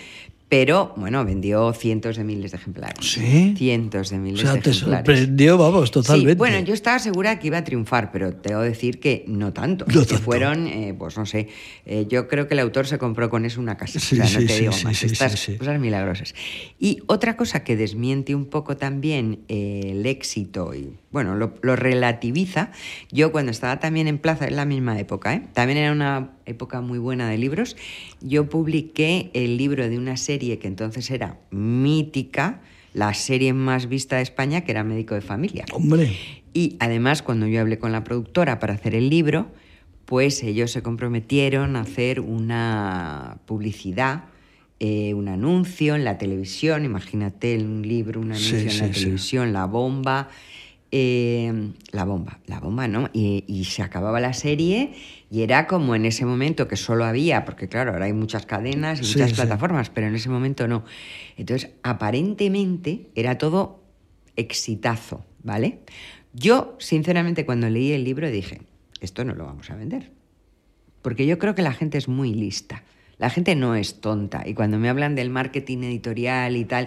pero 0.50 0.92
bueno, 0.96 1.24
vendió 1.24 1.72
cientos 1.72 2.16
de 2.16 2.24
miles 2.24 2.50
de 2.50 2.56
ejemplares. 2.56 3.12
Sí. 3.12 3.54
Cientos 3.56 4.10
de 4.10 4.18
miles 4.18 4.40
o 4.40 4.42
sea, 4.42 4.54
de 4.54 4.60
te 4.62 4.70
ejemplares. 4.70 5.06
sorprendió, 5.06 5.56
vamos, 5.56 5.92
totalmente. 5.92 6.32
Sí, 6.32 6.36
bueno, 6.38 6.58
yo 6.58 6.74
estaba 6.74 6.98
segura 6.98 7.38
que 7.38 7.46
iba 7.46 7.58
a 7.58 7.62
triunfar, 7.62 8.10
pero 8.10 8.34
tengo 8.34 8.60
que 8.62 8.68
decir 8.70 8.98
que 8.98 9.24
no 9.28 9.52
tanto. 9.52 9.84
que 9.86 10.18
fueron, 10.18 10.66
eh, 10.66 10.92
pues 10.98 11.16
no 11.16 11.24
sé, 11.24 11.46
eh, 11.86 12.06
yo 12.08 12.26
creo 12.26 12.48
que 12.48 12.54
el 12.54 12.60
autor 12.60 12.88
se 12.88 12.98
compró 12.98 13.30
con 13.30 13.44
eso 13.44 13.60
una 13.60 13.76
casa. 13.76 14.00
Sí, 14.00 14.18
o 14.20 14.26
sea, 14.26 14.40
no 14.40 14.46
te 14.48 14.52
sí, 14.52 14.60
digo 14.62 14.72
sí, 14.72 14.84
más. 14.86 14.96
sí, 14.96 15.06
Estas 15.06 15.32
sí, 15.38 15.52
sí. 15.52 15.56
cosas 15.56 15.78
milagrosas. 15.78 16.34
Y 16.80 16.98
otra 17.06 17.36
cosa 17.36 17.62
que 17.62 17.76
desmiente 17.76 18.34
un 18.34 18.46
poco 18.46 18.76
también 18.76 19.44
eh, 19.46 19.92
el 19.92 20.04
éxito 20.04 20.74
y, 20.74 20.96
bueno, 21.12 21.36
lo, 21.36 21.54
lo 21.62 21.76
relativiza, 21.76 22.72
yo 23.12 23.30
cuando 23.30 23.52
estaba 23.52 23.78
también 23.78 24.08
en 24.08 24.18
Plaza, 24.18 24.48
en 24.48 24.56
la 24.56 24.64
misma 24.64 24.98
época, 24.98 25.32
¿eh? 25.32 25.42
también 25.52 25.78
era 25.78 25.92
una 25.92 26.32
época 26.44 26.80
muy 26.80 26.98
buena 26.98 27.30
de 27.30 27.38
libros, 27.38 27.76
yo 28.20 28.48
publiqué 28.48 29.30
el 29.32 29.56
libro 29.56 29.88
de 29.88 29.96
una 29.96 30.16
serie 30.16 30.39
que 30.58 30.66
entonces 30.68 31.10
era 31.10 31.38
mítica, 31.50 32.60
la 32.92 33.14
serie 33.14 33.52
más 33.52 33.88
vista 33.88 34.16
de 34.16 34.22
España, 34.22 34.62
que 34.62 34.72
era 34.72 34.82
Médico 34.82 35.14
de 35.14 35.20
Familia. 35.20 35.64
Hombre. 35.72 36.16
Y 36.52 36.76
además, 36.80 37.22
cuando 37.22 37.46
yo 37.46 37.60
hablé 37.60 37.78
con 37.78 37.92
la 37.92 38.02
productora 38.02 38.58
para 38.58 38.74
hacer 38.74 38.94
el 38.94 39.08
libro, 39.08 39.46
pues 40.06 40.42
ellos 40.42 40.72
se 40.72 40.82
comprometieron 40.82 41.76
a 41.76 41.82
hacer 41.82 42.18
una 42.20 43.38
publicidad, 43.46 44.24
eh, 44.80 45.14
un 45.14 45.28
anuncio 45.28 45.94
en 45.94 46.04
la 46.04 46.18
televisión, 46.18 46.84
imagínate 46.84 47.56
un 47.58 47.82
libro, 47.86 48.18
un 48.20 48.32
anuncio 48.32 48.58
Sí, 48.58 48.64
en 48.64 48.70
sí, 48.70 48.78
la 48.80 48.86
sí. 48.92 49.00
televisión, 49.00 49.52
la 49.52 49.66
bomba, 49.66 50.28
eh, 50.92 51.72
la 51.92 52.04
bomba, 52.04 52.40
la 52.46 52.60
bomba, 52.60 52.88
¿no? 52.88 53.10
Y, 53.12 53.44
y 53.46 53.64
se 53.64 53.82
acababa 53.82 54.20
la 54.20 54.32
serie 54.32 54.92
y 55.30 55.42
era 55.42 55.66
como 55.68 55.94
en 55.94 56.04
ese 56.04 56.26
momento 56.26 56.66
que 56.66 56.76
solo 56.76 57.04
había, 57.04 57.44
porque 57.44 57.68
claro, 57.68 57.92
ahora 57.92 58.06
hay 58.06 58.12
muchas 58.12 58.46
cadenas 58.46 59.00
y 59.00 59.02
muchas 59.02 59.30
sí. 59.30 59.36
plataformas, 59.36 59.90
pero 59.90 60.08
en 60.08 60.16
ese 60.16 60.28
momento 60.28 60.66
no. 60.66 60.84
Entonces, 61.36 61.70
aparentemente 61.84 63.10
era 63.14 63.38
todo 63.38 63.80
exitazo, 64.34 65.24
¿vale? 65.44 65.80
Yo, 66.32 66.76
sinceramente, 66.78 67.46
cuando 67.46 67.68
leí 67.68 67.92
el 67.92 68.02
libro 68.02 68.28
dije, 68.30 68.62
esto 69.00 69.24
no 69.24 69.34
lo 69.34 69.44
vamos 69.44 69.70
a 69.70 69.76
vender. 69.76 70.10
Porque 71.02 71.26
yo 71.26 71.38
creo 71.38 71.54
que 71.54 71.62
la 71.62 71.72
gente 71.72 71.98
es 71.98 72.08
muy 72.08 72.34
lista. 72.34 72.82
La 73.20 73.30
gente 73.30 73.54
no 73.54 73.74
es 73.76 74.00
tonta. 74.00 74.42
Y 74.46 74.54
cuando 74.54 74.78
me 74.78 74.88
hablan 74.88 75.14
del 75.14 75.30
marketing 75.30 75.78
editorial 75.84 76.56
y 76.56 76.64
tal, 76.64 76.86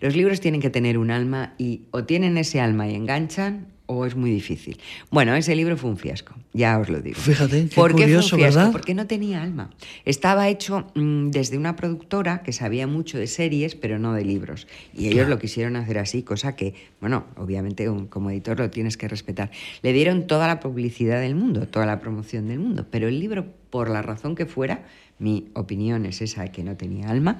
los 0.00 0.16
libros 0.16 0.40
tienen 0.40 0.60
que 0.60 0.70
tener 0.70 0.98
un 0.98 1.10
alma 1.10 1.54
y 1.58 1.82
o 1.92 2.04
tienen 2.04 2.36
ese 2.38 2.60
alma 2.60 2.88
y 2.88 2.94
enganchan 2.94 3.68
o 3.86 4.06
es 4.06 4.16
muy 4.16 4.30
difícil. 4.30 4.80
Bueno, 5.10 5.34
ese 5.34 5.54
libro 5.54 5.76
fue 5.76 5.90
un 5.90 5.98
fiasco, 5.98 6.34
ya 6.54 6.78
os 6.78 6.88
lo 6.88 7.02
digo. 7.02 7.20
Fíjate, 7.20 7.68
qué 7.68 7.74
¿Por 7.76 7.94
qué 7.94 8.04
curioso, 8.04 8.30
fue 8.30 8.38
un 8.38 8.40
fiasco? 8.44 8.58
¿verdad? 8.60 8.72
Porque 8.72 8.94
no 8.94 9.06
tenía 9.06 9.42
alma. 9.42 9.68
Estaba 10.06 10.48
hecho 10.48 10.86
mm, 10.94 11.28
desde 11.28 11.58
una 11.58 11.76
productora 11.76 12.42
que 12.42 12.54
sabía 12.54 12.86
mucho 12.86 13.18
de 13.18 13.26
series, 13.26 13.74
pero 13.74 13.98
no 13.98 14.14
de 14.14 14.24
libros. 14.24 14.66
Y 14.96 15.08
ellos 15.08 15.28
lo 15.28 15.38
quisieron 15.38 15.76
hacer 15.76 15.98
así, 15.98 16.22
cosa 16.22 16.56
que, 16.56 16.72
bueno, 17.02 17.26
obviamente 17.36 17.90
un- 17.90 18.06
como 18.06 18.30
editor 18.30 18.58
lo 18.58 18.70
tienes 18.70 18.96
que 18.96 19.06
respetar. 19.06 19.50
Le 19.82 19.92
dieron 19.92 20.26
toda 20.26 20.46
la 20.46 20.60
publicidad 20.60 21.20
del 21.20 21.34
mundo, 21.34 21.68
toda 21.68 21.84
la 21.84 22.00
promoción 22.00 22.48
del 22.48 22.60
mundo, 22.60 22.86
pero 22.90 23.06
el 23.08 23.20
libro, 23.20 23.44
por 23.68 23.90
la 23.90 24.00
razón 24.00 24.34
que 24.34 24.46
fuera, 24.46 24.86
mi 25.18 25.50
opinión 25.54 26.06
es 26.06 26.22
esa, 26.22 26.48
que 26.48 26.64
no 26.64 26.76
tenía 26.76 27.08
alma, 27.08 27.38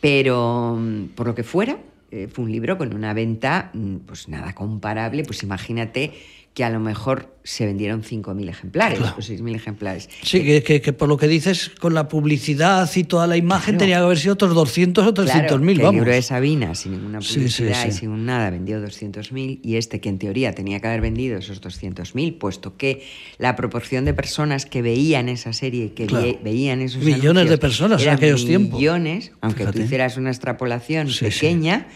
pero 0.00 0.76
mm, 0.78 1.08
por 1.14 1.26
lo 1.26 1.34
que 1.34 1.44
fuera, 1.44 1.78
eh, 2.10 2.28
fue 2.32 2.44
un 2.44 2.52
libro 2.52 2.78
con 2.78 2.94
una 2.94 3.12
venta, 3.14 3.70
mm, 3.74 3.96
pues 4.06 4.28
nada 4.28 4.54
comparable, 4.54 5.24
pues 5.24 5.42
imagínate 5.42 6.12
que 6.54 6.64
a 6.64 6.70
lo 6.70 6.80
mejor 6.80 7.36
se 7.44 7.64
vendieron 7.66 8.02
5.000 8.02 8.48
ejemplares 8.48 8.98
Claro. 8.98 9.14
o 9.16 9.22
6.000 9.22 9.54
ejemplares. 9.54 10.08
Sí, 10.22 10.42
que, 10.42 10.62
que- 10.64 10.80
que 10.80 10.92
por 10.92 11.08
lo 11.08 11.16
que 11.16 11.28
dices, 11.28 11.70
con 11.80 11.94
la 11.94 12.08
publicidad 12.08 12.90
y 12.96 13.04
toda 13.04 13.28
la 13.28 13.36
imagen 13.36 13.74
Claro. 13.74 13.78
tenía 13.78 13.96
que 13.98 14.02
haber 14.04 14.18
sido 14.18 14.34
otros 14.34 14.54
200 14.54 15.06
o 15.06 15.14
300 15.14 15.46
Claro, 15.46 15.62
vamos. 15.62 15.78
El 15.92 15.94
libro 15.94 16.12
de 16.12 16.20
Sabina, 16.22 16.74
sin 16.74 16.92
ninguna 16.92 17.20
Sí, 17.20 17.34
publicidad 17.34 17.82
sí, 17.84 17.88
y 17.88 17.92
sin 17.92 18.26
nada, 18.26 18.50
vendió 18.50 18.80
200.000 18.82 19.60
y 19.62 19.76
este 19.76 20.00
que 20.00 20.08
en 20.08 20.18
teoría 20.18 20.52
tenía 20.52 20.80
que 20.80 20.88
haber 20.88 21.00
vendido 21.00 21.38
esos 21.38 21.60
200.000, 21.62 22.38
puesto 22.38 22.76
que 22.76 23.04
la 23.38 23.54
proporción 23.54 24.04
de 24.04 24.12
personas 24.14 24.66
que 24.66 24.82
veían 24.82 25.28
esa 25.28 25.52
serie 25.52 25.84
y 25.86 25.88
que 25.90 26.38
veían 26.42 26.80
esos 26.80 27.04
Millones 27.04 27.48
de 27.48 27.58
personas 27.58 28.02
en 28.02 28.08
aquellos 28.08 28.44
tiempos. 28.44 28.80
Millones, 28.80 29.30
aunque 29.42 29.60
Fíjate. 29.60 29.78
tú 29.78 29.84
hicieras 29.84 30.16
una 30.16 30.30
extrapolación 30.30 31.08
pequeña. 31.20 31.86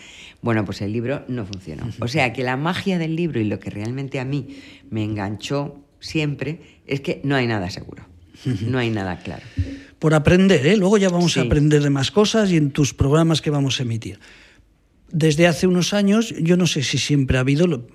Bueno, 0.42 0.64
pues 0.64 0.82
el 0.82 0.92
libro 0.92 1.24
no 1.28 1.46
funcionó. 1.46 1.88
O 2.00 2.08
sea 2.08 2.32
que 2.32 2.42
la 2.42 2.56
magia 2.56 2.98
del 2.98 3.16
libro 3.16 3.40
y 3.40 3.44
lo 3.44 3.60
que 3.60 3.70
realmente 3.70 4.18
a 4.20 4.24
mí 4.24 4.58
me 4.90 5.04
enganchó 5.04 5.82
siempre 6.00 6.80
es 6.86 7.00
que 7.00 7.20
no 7.24 7.36
hay 7.36 7.46
nada 7.46 7.70
seguro. 7.70 8.04
No 8.66 8.78
hay 8.78 8.90
nada 8.90 9.20
claro. 9.20 9.42
Por 10.00 10.14
aprender, 10.14 10.66
¿eh? 10.66 10.76
Luego 10.76 10.98
ya 10.98 11.10
vamos 11.10 11.36
a 11.36 11.42
aprender 11.42 11.80
de 11.80 11.90
más 11.90 12.10
cosas 12.10 12.50
y 12.50 12.56
en 12.56 12.72
tus 12.72 12.92
programas 12.92 13.40
que 13.40 13.50
vamos 13.50 13.78
a 13.78 13.84
emitir. 13.84 14.18
Desde 15.12 15.46
hace 15.46 15.68
unos 15.68 15.94
años, 15.94 16.34
yo 16.40 16.56
no 16.56 16.66
sé 16.66 16.82
si 16.82 16.98
siempre 16.98 17.36
ha 17.36 17.40
habido, 17.42 17.86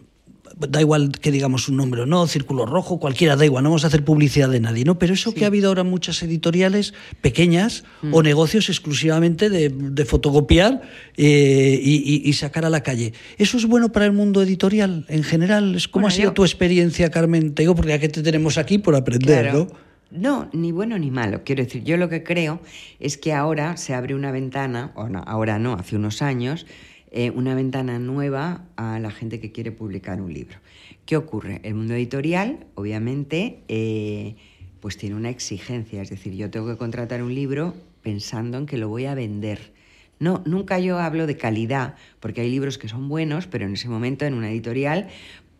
da 0.60 0.82
igual 0.82 1.12
que 1.12 1.32
digamos 1.32 1.70
un 1.70 1.78
nombre 1.78 2.02
o 2.02 2.06
no, 2.06 2.26
Círculo 2.28 2.66
Rojo, 2.66 3.00
cualquiera, 3.00 3.36
da 3.36 3.46
igual, 3.46 3.64
no 3.64 3.70
vamos 3.70 3.84
a 3.84 3.88
hacer 3.88 4.04
publicidad 4.04 4.50
de 4.50 4.60
nadie, 4.60 4.86
¿no? 4.86 4.98
Pero 4.98 5.14
eso 5.14 5.34
que 5.34 5.44
ha 5.44 5.48
habido 5.48 5.70
ahora 5.70 5.84
muchas 5.84 6.22
editoriales 6.24 6.94
pequeñas 7.22 7.84
mm. 8.02 8.14
o 8.14 8.24
negocios 8.24 8.70
exclusivamente 8.70 9.50
de, 9.50 10.06
fotocopiar 10.06 10.82
eh, 11.18 11.80
y, 11.82 12.34
sacar 12.34 12.66
a 12.66 12.70
la 12.70 12.82
calle. 12.82 13.14
¿Eso 13.38 13.58
es 13.58 13.66
bueno 13.66 13.92
para 13.92 14.06
el 14.06 14.14
mundo 14.14 14.42
editorial 14.42 15.06
en 15.10 15.24
general? 15.24 15.78
¿Cómo 15.92 16.08
ha 16.08 16.12
sido 16.12 16.34
tu 16.34 16.44
experiencia, 16.44 17.12
Carmen? 17.12 17.54
Te 17.54 17.64
digo, 17.64 17.76
porque 17.76 17.90
ya 17.90 18.00
que 18.00 18.10
te 18.10 18.24
tenemos 18.24 18.58
aquí 18.58 18.78
por 18.78 18.96
aprender, 18.96 19.54
¿no? 19.54 19.68
No, 20.10 20.50
ni 20.54 20.72
bueno 20.72 20.98
ni 20.98 21.12
malo. 21.12 21.42
Quiero 21.44 21.64
decir, 21.64 21.84
yo 21.84 21.98
lo 21.98 22.08
que 22.08 22.24
creo 22.24 22.62
es 23.00 23.18
que 23.18 23.34
ahora 23.34 23.76
se 23.76 23.94
abre 23.94 24.16
una 24.16 24.32
ventana, 24.32 24.92
o 24.96 25.10
no, 25.10 25.22
ahora 25.28 25.60
no, 25.60 25.74
hace 25.74 25.98
unos 25.98 26.22
años, 26.22 26.66
eh, 27.12 27.30
una 27.32 27.56
ventana 27.56 28.00
nueva 28.00 28.66
a 28.76 29.00
la 29.00 29.12
gente 29.12 29.40
que 29.40 29.52
quiere 29.52 29.72
publicar 29.72 30.22
un 30.22 30.34
libro. 30.34 30.58
¿Qué 31.06 31.16
ocurre? 31.16 31.62
El 31.64 31.76
mundo 31.76 31.94
editorial, 31.94 32.66
obviamente, 32.76 33.60
eh, 33.70 34.36
pues 34.82 34.98
tiene 34.98 35.16
una 35.16 35.30
exigencia, 35.30 36.02
es 36.02 36.10
decir, 36.10 36.34
yo 36.34 36.50
tengo 36.50 36.68
que 36.68 36.78
contratar 36.78 37.24
un 37.24 37.34
libro 37.34 37.74
pensando 38.02 38.58
en 38.58 38.66
que 38.66 38.78
lo 38.78 38.90
voy 38.90 39.06
a 39.06 39.16
vender. 39.16 39.72
No, 40.20 40.42
nunca 40.46 40.80
yo 40.80 41.00
hablo 41.00 41.28
de 41.28 41.38
calidad, 41.38 41.96
porque 42.20 42.42
hay 42.42 42.50
libros 42.50 42.78
que 42.78 42.88
son 42.88 43.08
buenos, 43.08 43.48
pero 43.48 43.66
en 43.66 43.74
ese 43.74 43.88
momento 43.88 44.26
en 44.26 44.34
una 44.34 44.50
editorial 44.50 45.08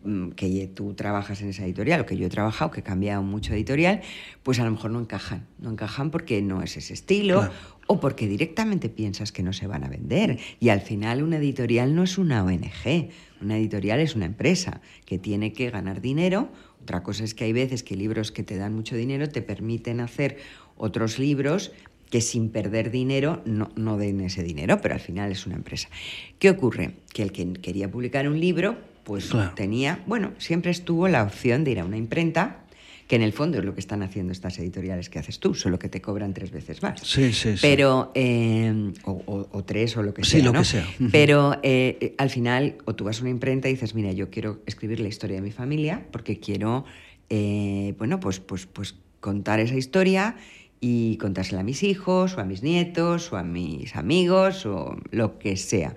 mm, 0.04 0.30
que 0.30 0.70
tú 0.74 0.94
trabajas 0.94 1.40
en 1.42 1.48
esa 1.48 1.64
editorial 1.64 2.00
o 2.00 2.06
que 2.06 2.16
yo 2.16 2.26
he 2.26 2.30
trabajado, 2.30 2.70
que 2.70 2.80
he 2.80 2.82
cambiado 2.82 3.22
mucho 3.22 3.54
editorial, 3.54 4.02
pues 4.42 4.58
a 4.58 4.64
lo 4.64 4.70
mejor 4.72 4.90
no 4.90 5.00
encajan. 5.00 5.46
No 5.58 5.70
encajan 5.70 6.10
porque 6.10 6.42
no 6.42 6.62
es 6.62 6.76
ese 6.76 6.92
estilo 6.92 7.48
o 7.88 7.98
porque 8.00 8.28
directamente 8.28 8.88
piensas 8.88 9.32
que 9.32 9.42
no 9.42 9.52
se 9.52 9.66
van 9.66 9.82
a 9.82 9.88
vender. 9.88 10.38
Y 10.60 10.68
al 10.68 10.80
final 10.80 11.22
una 11.22 11.38
editorial 11.38 11.94
no 11.94 12.04
es 12.04 12.18
una 12.18 12.44
ONG, 12.44 13.08
una 13.40 13.56
editorial 13.56 13.98
es 13.98 14.14
una 14.14 14.26
empresa 14.26 14.80
que 15.06 15.18
tiene 15.18 15.52
que 15.52 15.70
ganar 15.70 16.00
dinero. 16.00 16.50
Otra 16.82 17.02
cosa 17.02 17.24
es 17.24 17.34
que 17.34 17.44
hay 17.44 17.52
veces 17.52 17.82
que 17.82 17.96
libros 17.96 18.30
que 18.30 18.44
te 18.44 18.56
dan 18.56 18.74
mucho 18.74 18.94
dinero 18.94 19.28
te 19.28 19.42
permiten 19.42 20.00
hacer 20.00 20.36
otros 20.76 21.18
libros 21.18 21.72
que 22.10 22.20
sin 22.20 22.50
perder 22.50 22.90
dinero 22.90 23.42
no, 23.44 23.70
no 23.74 23.96
den 23.96 24.20
ese 24.20 24.42
dinero, 24.42 24.80
pero 24.80 24.94
al 24.94 25.00
final 25.00 25.32
es 25.32 25.46
una 25.46 25.56
empresa. 25.56 25.88
¿Qué 26.38 26.50
ocurre? 26.50 26.94
Que 27.12 27.22
el 27.22 27.32
que 27.32 27.52
quería 27.54 27.90
publicar 27.90 28.28
un 28.28 28.38
libro, 28.38 28.76
pues 29.04 29.30
tenía, 29.54 30.02
bueno, 30.06 30.32
siempre 30.38 30.70
estuvo 30.70 31.08
la 31.08 31.22
opción 31.22 31.64
de 31.64 31.72
ir 31.72 31.80
a 31.80 31.84
una 31.84 31.96
imprenta 31.96 32.64
que 33.08 33.16
en 33.16 33.22
el 33.22 33.32
fondo 33.32 33.58
es 33.58 33.64
lo 33.64 33.72
que 33.72 33.80
están 33.80 34.02
haciendo 34.02 34.32
estas 34.32 34.58
editoriales 34.58 35.08
que 35.08 35.18
haces 35.18 35.40
tú, 35.40 35.54
solo 35.54 35.78
que 35.78 35.88
te 35.88 36.02
cobran 36.02 36.34
tres 36.34 36.50
veces 36.50 36.82
más. 36.82 37.00
Sí, 37.00 37.32
sí, 37.32 37.56
sí. 37.56 37.58
Pero, 37.62 38.12
eh, 38.14 38.92
o, 39.04 39.64
tres 39.64 39.96
o 39.96 40.02
lo 40.02 40.12
que 40.12 40.24
sea. 40.24 40.38
Sí, 40.38 40.44
lo 40.44 40.52
que 40.52 40.64
sea. 40.64 40.86
Pero 41.10 41.58
eh, 41.62 42.14
al 42.18 42.28
final, 42.28 42.76
o 42.84 42.94
tú 42.94 43.04
vas 43.04 43.18
a 43.18 43.22
una 43.22 43.30
imprenta 43.30 43.68
y 43.70 43.72
dices, 43.72 43.94
mira, 43.94 44.12
yo 44.12 44.28
quiero 44.28 44.60
escribir 44.66 45.00
la 45.00 45.08
historia 45.08 45.36
de 45.36 45.42
mi 45.42 45.50
familia 45.50 46.06
porque 46.12 46.38
quiero, 46.38 46.84
eh, 47.30 47.94
bueno, 47.96 48.20
pues, 48.20 48.40
pues, 48.40 48.66
pues 48.66 48.94
contar 49.20 49.58
esa 49.58 49.74
historia 49.74 50.36
y 50.80 51.16
contársela 51.16 51.60
a 51.60 51.64
mis 51.64 51.82
hijos 51.82 52.36
o 52.36 52.40
a 52.40 52.44
mis 52.44 52.62
nietos 52.62 53.32
o 53.32 53.36
a 53.36 53.42
mis 53.42 53.96
amigos 53.96 54.66
o 54.66 54.96
lo 55.10 55.38
que 55.38 55.56
sea. 55.56 55.94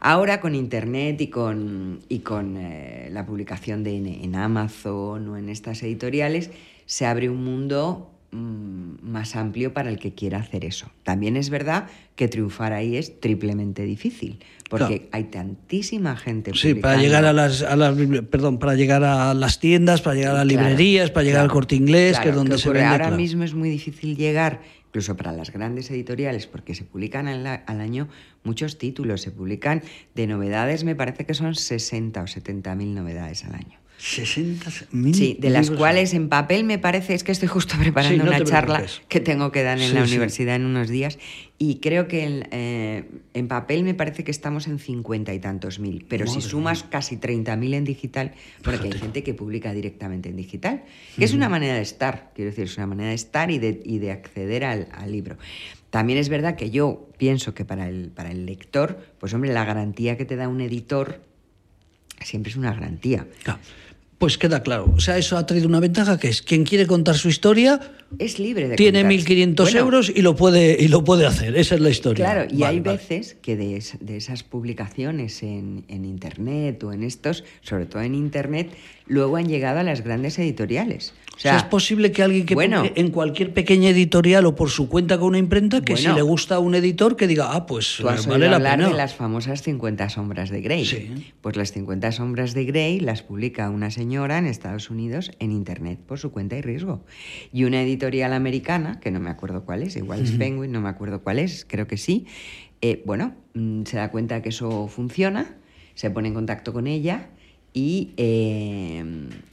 Ahora 0.00 0.40
con 0.40 0.54
Internet 0.54 1.20
y 1.20 1.28
con, 1.28 2.00
y 2.08 2.20
con 2.20 2.56
eh, 2.56 3.08
la 3.10 3.26
publicación 3.26 3.84
de, 3.84 3.96
en, 3.96 4.34
Amazon 4.36 5.28
o 5.28 5.36
en 5.36 5.48
estas 5.48 5.82
editoriales, 5.82 6.50
se 6.86 7.06
abre 7.06 7.28
un 7.28 7.42
mundo 7.44 8.13
más 8.34 9.36
amplio 9.36 9.72
para 9.72 9.90
el 9.90 9.98
que 9.98 10.14
quiera 10.14 10.38
hacer 10.38 10.64
eso. 10.64 10.90
También 11.04 11.36
es 11.36 11.50
verdad 11.50 11.86
que 12.16 12.28
triunfar 12.28 12.72
ahí 12.72 12.96
es 12.96 13.20
triplemente 13.20 13.84
difícil, 13.84 14.40
porque 14.68 15.08
hay 15.12 15.24
tantísima 15.24 16.16
gente. 16.16 16.52
Sí, 16.54 16.74
para 16.74 16.96
llegar 17.00 17.24
a 17.24 17.32
las, 17.32 17.62
a 17.62 17.76
las, 17.76 17.96
perdón, 18.30 18.58
para 18.58 18.74
llegar 18.74 19.04
a 19.04 19.34
las 19.34 19.60
tiendas, 19.60 20.02
para 20.02 20.16
llegar 20.16 20.32
a 20.32 20.38
las 20.38 20.46
librerías, 20.46 21.10
para 21.10 21.24
llegar 21.24 21.42
al 21.42 21.50
corte 21.50 21.76
inglés, 21.76 22.18
que 22.18 22.30
es 22.30 22.34
donde 22.34 22.58
se 22.58 22.70
vende. 22.70 22.86
Ahora 22.86 23.10
mismo 23.10 23.44
es 23.44 23.54
muy 23.54 23.70
difícil 23.70 24.16
llegar 24.16 24.60
incluso 24.94 25.16
para 25.16 25.32
las 25.32 25.50
grandes 25.50 25.90
editoriales, 25.90 26.46
porque 26.46 26.72
se 26.76 26.84
publican 26.84 27.26
al, 27.26 27.80
año 27.80 28.08
muchos 28.44 28.78
títulos, 28.78 29.22
se 29.22 29.32
publican 29.32 29.82
de 30.14 30.28
novedades, 30.28 30.84
me 30.84 30.94
parece 30.94 31.26
que 31.26 31.34
son 31.34 31.56
60 31.56 32.22
o 32.22 32.26
70 32.28 32.76
mil 32.76 32.94
novedades 32.94 33.44
al 33.44 33.56
año. 33.56 33.83
60 33.98 34.70
Sí, 35.12 35.36
de 35.40 35.50
las 35.50 35.70
cuales 35.70 36.12
en 36.14 36.28
papel 36.28 36.64
me 36.64 36.78
parece, 36.78 37.14
es 37.14 37.24
que 37.24 37.32
estoy 37.32 37.48
justo 37.48 37.76
preparando 37.80 38.24
una 38.24 38.42
charla 38.44 38.84
que 39.08 39.20
tengo 39.20 39.50
que 39.52 39.62
dar 39.62 39.80
en 39.80 39.94
la 39.94 40.02
universidad 40.02 40.56
en 40.56 40.66
unos 40.66 40.88
días. 40.88 41.18
Y 41.56 41.76
creo 41.76 42.08
que 42.08 42.46
eh, 42.50 43.04
en 43.32 43.48
papel 43.48 43.84
me 43.84 43.94
parece 43.94 44.24
que 44.24 44.30
estamos 44.30 44.66
en 44.66 44.78
cincuenta 44.78 45.32
y 45.32 45.38
tantos 45.38 45.78
mil, 45.78 46.04
pero 46.08 46.26
si 46.26 46.40
sumas 46.40 46.82
casi 46.82 47.16
30 47.16 47.56
mil 47.56 47.74
en 47.74 47.84
digital, 47.84 48.32
porque 48.62 48.88
hay 48.88 48.92
gente 48.92 49.22
que 49.22 49.34
publica 49.34 49.72
directamente 49.72 50.28
en 50.28 50.36
digital, 50.36 50.82
que 51.16 51.24
es 51.24 51.32
una 51.32 51.48
manera 51.48 51.74
de 51.74 51.82
estar, 51.82 52.32
quiero 52.34 52.50
decir, 52.50 52.64
es 52.64 52.76
una 52.76 52.86
manera 52.86 53.10
de 53.10 53.14
estar 53.14 53.50
y 53.50 53.58
de, 53.58 53.80
y 53.84 53.98
de 53.98 54.10
acceder 54.10 54.64
al, 54.64 54.88
al 54.92 55.12
libro. 55.12 55.38
También 55.90 56.18
es 56.18 56.28
verdad 56.28 56.56
que 56.56 56.70
yo 56.70 57.08
pienso 57.18 57.54
que 57.54 57.64
para 57.64 57.88
el, 57.88 58.10
para 58.10 58.32
el 58.32 58.46
lector, 58.46 58.98
pues 59.20 59.32
hombre, 59.32 59.52
la 59.52 59.64
garantía 59.64 60.16
que 60.16 60.24
te 60.24 60.34
da 60.34 60.48
un 60.48 60.60
editor 60.60 61.20
siempre 62.20 62.50
es 62.50 62.56
una 62.56 62.72
garantía. 62.72 63.26
Pues 64.18 64.38
queda 64.38 64.62
claro. 64.62 64.92
O 64.96 65.00
sea, 65.00 65.18
eso 65.18 65.36
ha 65.36 65.46
traído 65.46 65.68
una 65.68 65.80
ventaja 65.80 66.18
que 66.18 66.28
es 66.28 66.42
quien 66.42 66.64
quiere 66.64 66.86
contar 66.86 67.16
su 67.16 67.28
historia. 67.28 67.80
Es 68.18 68.38
libre 68.38 68.68
de 68.68 68.76
Tiene 68.76 69.04
1.500 69.04 69.74
euros 69.76 70.12
y 70.14 70.22
lo, 70.22 70.36
puede, 70.36 70.76
y 70.80 70.88
lo 70.88 71.02
puede 71.02 71.26
hacer. 71.26 71.56
Esa 71.56 71.74
es 71.74 71.80
la 71.80 71.90
historia. 71.90 72.24
Claro, 72.24 72.54
y 72.54 72.62
hay 72.62 72.80
veces 72.80 73.36
que 73.42 73.56
de, 73.56 73.76
esas 74.16 74.42
publicaciones 74.44 75.42
en, 75.42 75.84
en, 75.88 76.04
Internet 76.04 76.82
o 76.84 76.92
en 76.92 77.02
estos, 77.02 77.44
sobre 77.62 77.86
todo 77.86 78.02
en 78.02 78.14
Internet, 78.14 78.70
luego 79.06 79.36
han 79.36 79.48
llegado 79.48 79.80
a 79.80 79.82
las 79.82 80.02
grandes 80.02 80.38
editoriales. 80.38 81.12
O 81.36 81.38
sea, 81.38 81.56
es 81.56 81.64
posible 81.64 82.12
que 82.12 82.22
alguien 82.22 82.46
que 82.46 82.54
bueno, 82.54 82.84
en 82.94 83.10
cualquier 83.10 83.52
pequeña 83.52 83.90
editorial 83.90 84.46
o 84.46 84.54
por 84.54 84.70
su 84.70 84.88
cuenta 84.88 85.18
con 85.18 85.28
una 85.28 85.38
imprenta, 85.38 85.80
que 85.80 85.96
si 85.96 86.06
le 86.08 86.22
gusta 86.22 86.56
a 86.56 86.58
un 86.60 86.74
editor, 86.74 87.16
que 87.16 87.26
diga, 87.26 87.52
ah, 87.52 87.66
pues 87.66 87.96
tú 88.00 88.08
has 88.08 88.26
vale 88.26 88.48
la 88.48 88.56
hablar 88.56 88.78
de 88.78 88.92
las 88.94 89.14
famosas 89.14 89.62
50 89.62 90.08
sombras 90.10 90.50
de 90.50 90.60
Grey. 90.60 90.84
Sí. 90.84 91.34
Pues 91.40 91.56
las 91.56 91.72
50 91.72 92.12
sombras 92.12 92.54
de 92.54 92.64
Grey 92.64 93.00
las 93.00 93.22
publica 93.22 93.68
una 93.70 93.90
señora 93.90 94.38
en 94.38 94.46
Estados 94.46 94.90
Unidos 94.90 95.32
en 95.40 95.50
Internet 95.50 95.98
por 96.06 96.18
su 96.18 96.30
cuenta 96.30 96.56
y 96.56 96.62
riesgo. 96.62 97.04
Y 97.52 97.64
una 97.64 97.82
editorial 97.82 98.32
americana, 98.32 99.00
que 99.00 99.10
no 99.10 99.18
me 99.18 99.30
acuerdo 99.30 99.64
cuál 99.64 99.82
es, 99.82 99.96
igual 99.96 100.20
es 100.20 100.32
Penguin, 100.32 100.70
no 100.70 100.80
me 100.80 100.88
acuerdo 100.88 101.22
cuál 101.22 101.40
es, 101.40 101.66
creo 101.68 101.88
que 101.88 101.96
sí, 101.96 102.26
eh, 102.80 103.02
bueno, 103.04 103.34
mm, 103.54 103.84
se 103.84 103.96
da 103.96 104.10
cuenta 104.10 104.40
que 104.40 104.50
eso 104.50 104.86
funciona, 104.88 105.56
se 105.94 106.10
pone 106.10 106.28
en 106.28 106.34
contacto 106.34 106.72
con 106.72 106.86
ella 106.86 107.28
eh, 107.76 109.04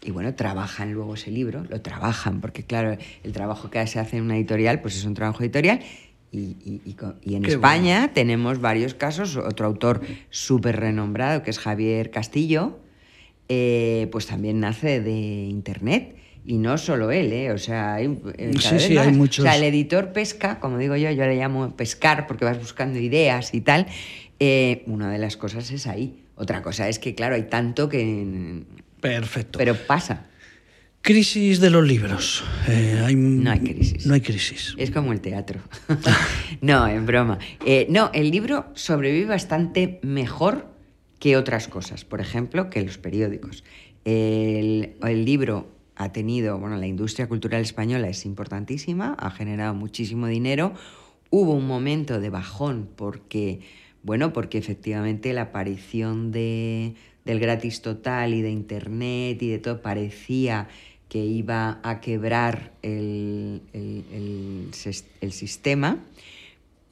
y, 0.03 0.11
bueno, 0.11 0.35
trabajan 0.35 0.93
luego 0.93 1.15
ese 1.15 1.31
libro, 1.31 1.65
lo 1.67 1.81
trabajan, 1.81 2.39
porque 2.39 2.63
claro, 2.63 2.97
el 3.23 3.31
trabajo 3.31 3.71
que 3.71 3.85
se 3.87 3.99
hace 3.99 4.17
en 4.17 4.23
una 4.23 4.37
editorial, 4.37 4.81
pues 4.81 4.95
es 4.95 5.05
un 5.05 5.15
trabajo 5.15 5.41
editorial. 5.43 5.79
Y, 6.31 6.55
en 7.25 7.45
España 7.45 8.11
tenemos 8.13 8.61
varios 8.61 8.93
casos, 8.93 9.35
otro 9.35 9.65
autor 9.65 10.01
súper 10.29 10.79
renombrado, 10.79 11.43
que 11.43 11.49
es 11.49 11.59
Javier 11.59 12.11
Castillo, 12.11 12.79
eh, 13.49 14.07
pues 14.11 14.27
también 14.27 14.59
nace 14.59 15.01
de 15.01 15.45
Internet. 15.45 16.15
Y 16.43 16.57
no 16.57 16.77
solo 16.77 17.11
él, 17.11 17.33
¿eh? 17.33 17.51
o 17.51 17.57
sea, 17.59 17.95
hay, 17.95 18.19
eh, 18.37 18.51
sí, 18.57 18.97
hay 18.97 19.11
muchos. 19.11 19.45
O 19.45 19.47
sea, 19.47 19.57
el 19.57 19.63
editor 19.63 20.11
pesca, 20.11 20.59
como 20.59 20.79
digo 20.79 20.95
yo, 20.95 21.11
yo 21.11 21.25
le 21.25 21.35
llamo 21.35 21.75
pescar 21.75 22.25
porque 22.25 22.45
vas 22.45 22.57
buscando 22.57 22.97
ideas 22.97 23.53
y 23.53 23.61
tal. 23.61 23.87
una 24.87 25.11
de 25.11 25.17
las 25.19 25.37
cosas 25.37 25.69
es 25.71 25.85
ahí. 25.85 26.21
Otra 26.41 26.63
cosa 26.63 26.89
es 26.89 26.97
que, 26.97 27.13
claro, 27.13 27.35
hay 27.35 27.43
tanto 27.43 27.87
que... 27.87 28.63
Perfecto. 28.99 29.59
Pero 29.59 29.75
pasa. 29.75 30.25
Crisis 31.03 31.59
de 31.59 31.69
los 31.69 31.85
libros. 31.85 32.43
Eh, 32.67 32.95
no 33.15 33.51
hay 33.51 33.59
crisis. 33.59 34.07
No 34.07 34.15
hay 34.15 34.21
crisis. 34.21 34.73
Es 34.79 34.89
como 34.89 35.13
el 35.13 35.21
teatro. 35.21 35.59
no, 36.61 36.87
en 36.87 37.05
broma. 37.05 37.37
Eh, 37.63 37.85
no, 37.91 38.09
el 38.15 38.31
libro 38.31 38.71
sobrevive 38.73 39.27
bastante 39.27 39.99
mejor 40.01 40.65
que 41.19 41.37
otras 41.37 41.67
cosas. 41.67 42.05
Por 42.05 42.21
ejemplo, 42.21 42.71
que 42.71 42.81
los 42.81 42.97
periódicos. 42.97 43.63
El, 44.03 44.95
el 45.03 45.25
libro 45.25 45.71
ha 45.95 46.11
tenido, 46.11 46.57
bueno, 46.57 46.75
la 46.77 46.87
industria 46.87 47.27
cultural 47.27 47.61
española 47.61 48.09
es 48.09 48.25
importantísima, 48.25 49.15
ha 49.19 49.29
generado 49.29 49.75
muchísimo 49.75 50.25
dinero. 50.25 50.73
Hubo 51.29 51.53
un 51.53 51.67
momento 51.67 52.19
de 52.19 52.31
bajón 52.31 52.89
porque 52.95 53.59
bueno, 54.03 54.33
porque 54.33 54.57
efectivamente 54.57 55.33
la 55.33 55.43
aparición 55.43 56.31
de, 56.31 56.95
del 57.25 57.39
gratis 57.39 57.81
total 57.81 58.33
y 58.33 58.41
de 58.41 58.49
Internet 58.49 59.41
y 59.41 59.49
de 59.49 59.59
todo 59.59 59.81
parecía 59.81 60.67
que 61.07 61.19
iba 61.19 61.79
a 61.83 61.99
quebrar 61.99 62.71
el, 62.81 63.61
sistema, 65.31 65.97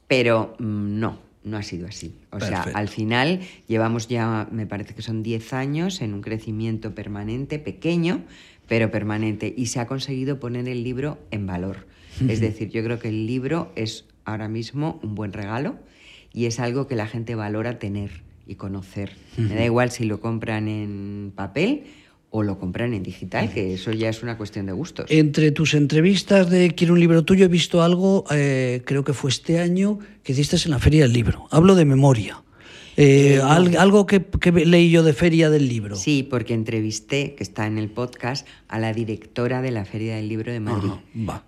pero 0.06 0.54
mm, 0.58 1.00
no, 1.00 1.18
no 1.42 1.56
ha 1.56 1.62
sido 1.62 1.88
así. 1.88 2.14
O 2.30 2.38
sea, 2.38 2.62
al 2.74 2.88
final 2.88 3.40
llevamos 3.66 4.08
ya, 4.08 4.46
me 4.52 4.66
parece 4.66 4.94
que 4.94 5.02
son 5.02 5.22
10 5.22 5.52
años 5.54 6.02
en 6.02 6.12
un 6.12 6.20
crecimiento 6.20 6.94
permanente, 6.94 7.58
pequeño, 7.58 8.22
pero 8.68 8.90
permanente, 8.90 9.52
y 9.56 9.66
se 9.66 9.80
ha 9.80 9.86
conseguido 9.86 10.38
poner 10.38 10.68
el 10.68 10.84
libro 10.84 11.18
en 11.30 11.46
valor. 11.46 11.86
Es 12.28 12.40
decir, 12.42 12.68
yo 12.68 12.84
creo 12.84 12.98
que 12.98 13.08
el 13.08 13.26
libro 13.26 13.72
es 13.74 14.04
ahora 14.26 14.48
mismo 14.48 15.00
un 15.02 15.14
buen 15.14 15.32
regalo 15.32 15.76
y 16.32 16.46
es 16.46 16.60
algo 16.60 16.86
que 16.86 16.96
la 16.96 17.06
gente 17.06 17.34
valora 17.34 17.78
tener 17.78 18.22
y 18.46 18.56
conocer. 18.56 19.12
Me 19.36 19.54
da 19.54 19.64
igual 19.64 19.90
si 19.90 20.04
lo 20.04 20.20
compran 20.20 20.68
en 20.68 21.32
papel 21.34 21.84
o 22.30 22.42
lo 22.42 22.58
compran 22.58 22.94
en 22.94 23.02
digital, 23.02 23.52
que 23.52 23.74
eso 23.74 23.92
ya 23.92 24.08
es 24.08 24.22
una 24.22 24.36
cuestión 24.36 24.66
de 24.66 24.72
gustos. 24.72 25.06
Entre 25.08 25.50
tus 25.50 25.74
entrevistas 25.74 26.48
de 26.48 26.70
Quiero 26.74 26.94
un 26.94 27.00
libro 27.00 27.24
tuyo 27.24 27.44
he 27.44 27.48
visto 27.48 27.82
algo, 27.82 28.24
eh, 28.30 28.82
creo 28.84 29.02
que 29.04 29.12
fue 29.12 29.30
este 29.30 29.58
año, 29.58 29.98
que 30.22 30.32
hiciste 30.32 30.56
en 30.64 30.70
la 30.70 30.78
Feria 30.78 31.02
del 31.02 31.12
Libro. 31.12 31.48
Hablo 31.50 31.74
de 31.74 31.84
memoria. 31.84 32.42
Eh, 32.96 33.36
eh, 33.36 33.40
algo 33.40 34.06
que, 34.06 34.24
leí 34.64 34.90
yo 34.90 35.02
de 35.02 35.12
Feria 35.12 35.50
del 35.50 35.68
Libro. 35.68 35.96
Sí, 35.96 36.26
porque 36.28 36.54
entrevisté, 36.54 37.34
que 37.34 37.42
está 37.42 37.66
en 37.66 37.78
el 37.78 37.88
podcast, 37.88 38.46
a 38.68 38.78
la 38.78 38.92
directora 38.92 39.62
de 39.62 39.70
la 39.72 39.84
Feria 39.84 40.16
del 40.16 40.28
Libro 40.28 40.52
de 40.52 40.60
Madrid. 40.60 40.90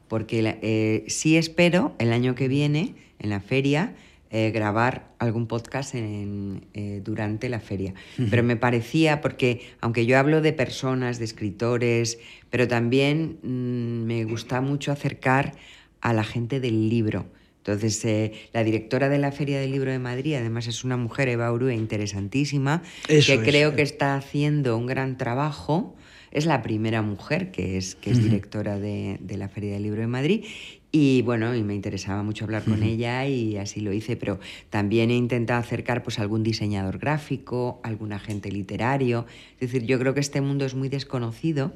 Porque 0.08 1.04
sí 1.08 1.36
espero 1.36 1.94
el 1.98 2.12
año 2.12 2.34
que 2.34 2.48
viene, 2.48 2.94
en 3.18 3.30
la 3.30 3.40
feria, 3.40 3.94
eh, 4.34 4.50
grabar 4.50 5.12
algún 5.18 5.46
podcast 5.46 5.94
en, 5.94 6.64
eh, 6.72 7.02
durante 7.04 7.50
la 7.50 7.60
feria. 7.60 7.92
Pero 8.30 8.42
me 8.42 8.56
parecía, 8.56 9.20
porque 9.20 9.60
aunque 9.82 10.06
yo 10.06 10.18
hablo 10.18 10.40
de 10.40 10.54
personas, 10.54 11.18
de 11.18 11.26
escritores, 11.26 12.18
pero 12.48 12.66
también 12.66 13.36
mm, 13.42 14.06
me 14.06 14.24
gusta 14.24 14.62
mucho 14.62 14.90
acercar 14.90 15.52
a 16.00 16.14
la 16.14 16.24
gente 16.24 16.60
del 16.60 16.88
libro. 16.88 17.26
Entonces, 17.58 18.02
eh, 18.06 18.32
la 18.54 18.64
directora 18.64 19.10
de 19.10 19.18
la 19.18 19.32
Feria 19.32 19.60
del 19.60 19.70
Libro 19.70 19.90
de 19.90 19.98
Madrid, 19.98 20.36
además 20.36 20.66
es 20.66 20.82
una 20.82 20.96
mujer, 20.96 21.28
Eva 21.28 21.52
Urue, 21.52 21.74
interesantísima, 21.74 22.82
que 23.06 23.38
creo 23.44 23.76
que 23.76 23.82
está 23.82 24.16
haciendo 24.16 24.78
un 24.78 24.86
gran 24.86 25.18
trabajo. 25.18 25.94
Es 26.30 26.46
la 26.46 26.62
primera 26.62 27.02
mujer 27.02 27.50
que 27.50 27.76
es, 27.76 27.96
que 27.96 28.12
es 28.12 28.22
directora 28.22 28.78
de, 28.78 29.18
de, 29.20 29.36
la 29.36 29.50
Feria 29.50 29.74
del 29.74 29.82
Libro 29.82 30.00
de 30.00 30.06
Madrid 30.06 30.44
y 30.94 31.22
bueno, 31.22 31.54
y 31.56 31.62
me 31.62 31.74
interesaba 31.74 32.22
mucho 32.22 32.44
hablar 32.44 32.64
con 32.64 32.82
ella 32.82 33.26
y 33.26 33.56
así 33.56 33.80
lo 33.80 33.94
hice, 33.94 34.14
pero 34.16 34.38
también 34.68 35.10
he 35.10 35.16
intentado 35.16 35.58
acercar 35.58 36.02
pues 36.02 36.18
algún 36.18 36.42
diseñador 36.42 36.98
gráfico, 36.98 37.80
algún 37.82 38.12
agente 38.12 38.52
literario. 38.52 39.24
Es 39.54 39.72
decir, 39.72 39.86
yo 39.86 39.98
creo 39.98 40.12
que 40.12 40.20
este 40.20 40.42
mundo 40.42 40.66
es 40.66 40.74
muy 40.74 40.90
desconocido 40.90 41.72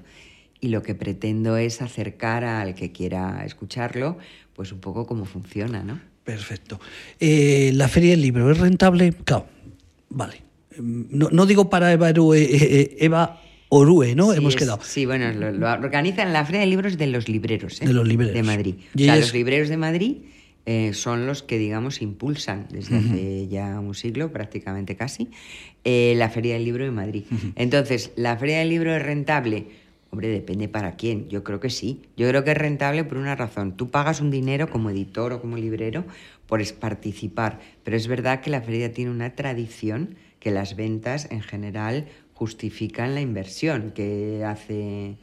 y 0.61 0.69
lo 0.69 0.83
que 0.83 0.95
pretendo 0.95 1.57
es 1.57 1.81
acercar 1.81 2.45
al 2.45 2.75
que 2.75 2.93
quiera 2.93 3.43
escucharlo, 3.47 4.19
pues 4.55 4.71
un 4.71 4.81
poco 4.81 5.07
cómo 5.07 5.25
funciona, 5.25 5.83
¿no? 5.83 5.99
Perfecto. 6.23 6.79
Eh, 7.19 7.71
la 7.75 7.89
Feria 7.89 8.11
del 8.11 8.21
Libro 8.21 8.51
es 8.51 8.59
rentable, 8.59 9.15
claro, 9.25 9.47
vale. 10.11 10.43
No, 10.79 11.31
no 11.31 11.47
digo 11.47 11.71
para 11.71 11.91
Eva, 11.91 12.11
eh, 12.11 12.15
eh, 12.35 12.97
Eva 13.01 13.41
Orue, 13.69 14.15
¿no? 14.15 14.33
Hemos 14.33 14.57
quedado. 14.57 14.79
Sí, 14.83 15.07
bueno, 15.07 15.33
lo, 15.33 15.71
organizan 15.71 16.33
la 16.33 16.45
Feria 16.45 16.61
de 16.61 16.67
Libros 16.67 16.97
de 16.97 17.07
los 17.09 17.29
Libreros. 17.29 17.83
¿eh? 17.83 17.87
De 17.87 17.93
los 17.93 18.07
Libreros. 18.07 18.35
De 18.35 18.43
Madrid. 18.43 18.75
O 18.95 18.99
sea, 18.99 19.17
los 19.17 19.33
Libreros 19.35 19.69
de 19.69 19.77
Madrid 19.77 20.17
eh, 20.67 20.93
son 20.95 21.27
los 21.27 21.43
que, 21.43 21.59
digamos, 21.59 22.01
impulsan 22.01 22.67
desde 22.71 22.99
hace 22.99 23.49
ya 23.49 23.79
un 23.81 23.95
siglo, 23.95 24.33
prácticamente 24.33 24.97
casi, 24.97 25.31
eh, 25.85 26.15
la 26.17 26.31
Feria 26.31 26.55
del 26.55 26.65
Libro 26.65 26.85
de 26.85 26.91
Madrid. 26.91 27.25
Entonces, 27.57 28.13
¿la 28.17 28.37
Feria 28.37 28.59
del 28.59 28.69
Libro 28.69 28.95
es 28.95 29.03
rentable? 29.03 29.67
Hombre, 30.11 30.29
depende 30.29 30.69
para 30.69 30.97
quién. 30.97 31.29
Yo 31.29 31.43
creo 31.43 31.61
que 31.61 31.71
sí. 31.71 32.03
Yo 32.17 32.29
creo 32.29 32.45
que 32.45 32.53
es 32.53 32.57
rentable 32.57 33.05
por 33.05 33.19
una 33.19 33.35
razón. 33.35 33.77
Tú 33.77 33.91
pagas 33.91 34.21
un 34.21 34.31
dinero 34.31 34.71
como 34.71 34.91
editor 34.91 35.33
o 35.33 35.41
como 35.41 35.57
librero 35.57 36.05
por 36.47 36.63
participar, 36.75 37.59
pero 37.83 37.97
es 37.97 38.07
verdad 38.07 38.41
que 38.41 38.51
la 38.51 38.63
feria 38.63 38.93
tiene 38.93 39.11
una 39.11 39.35
tradición 39.35 40.15
que 40.39 40.53
las 40.53 40.77
ventas 40.77 41.29
en 41.31 41.43
general 41.43 42.07
justifican 42.39 43.15
la 43.15 43.23
inversión 43.23 43.93
que 43.93 44.45
hace 44.45 45.17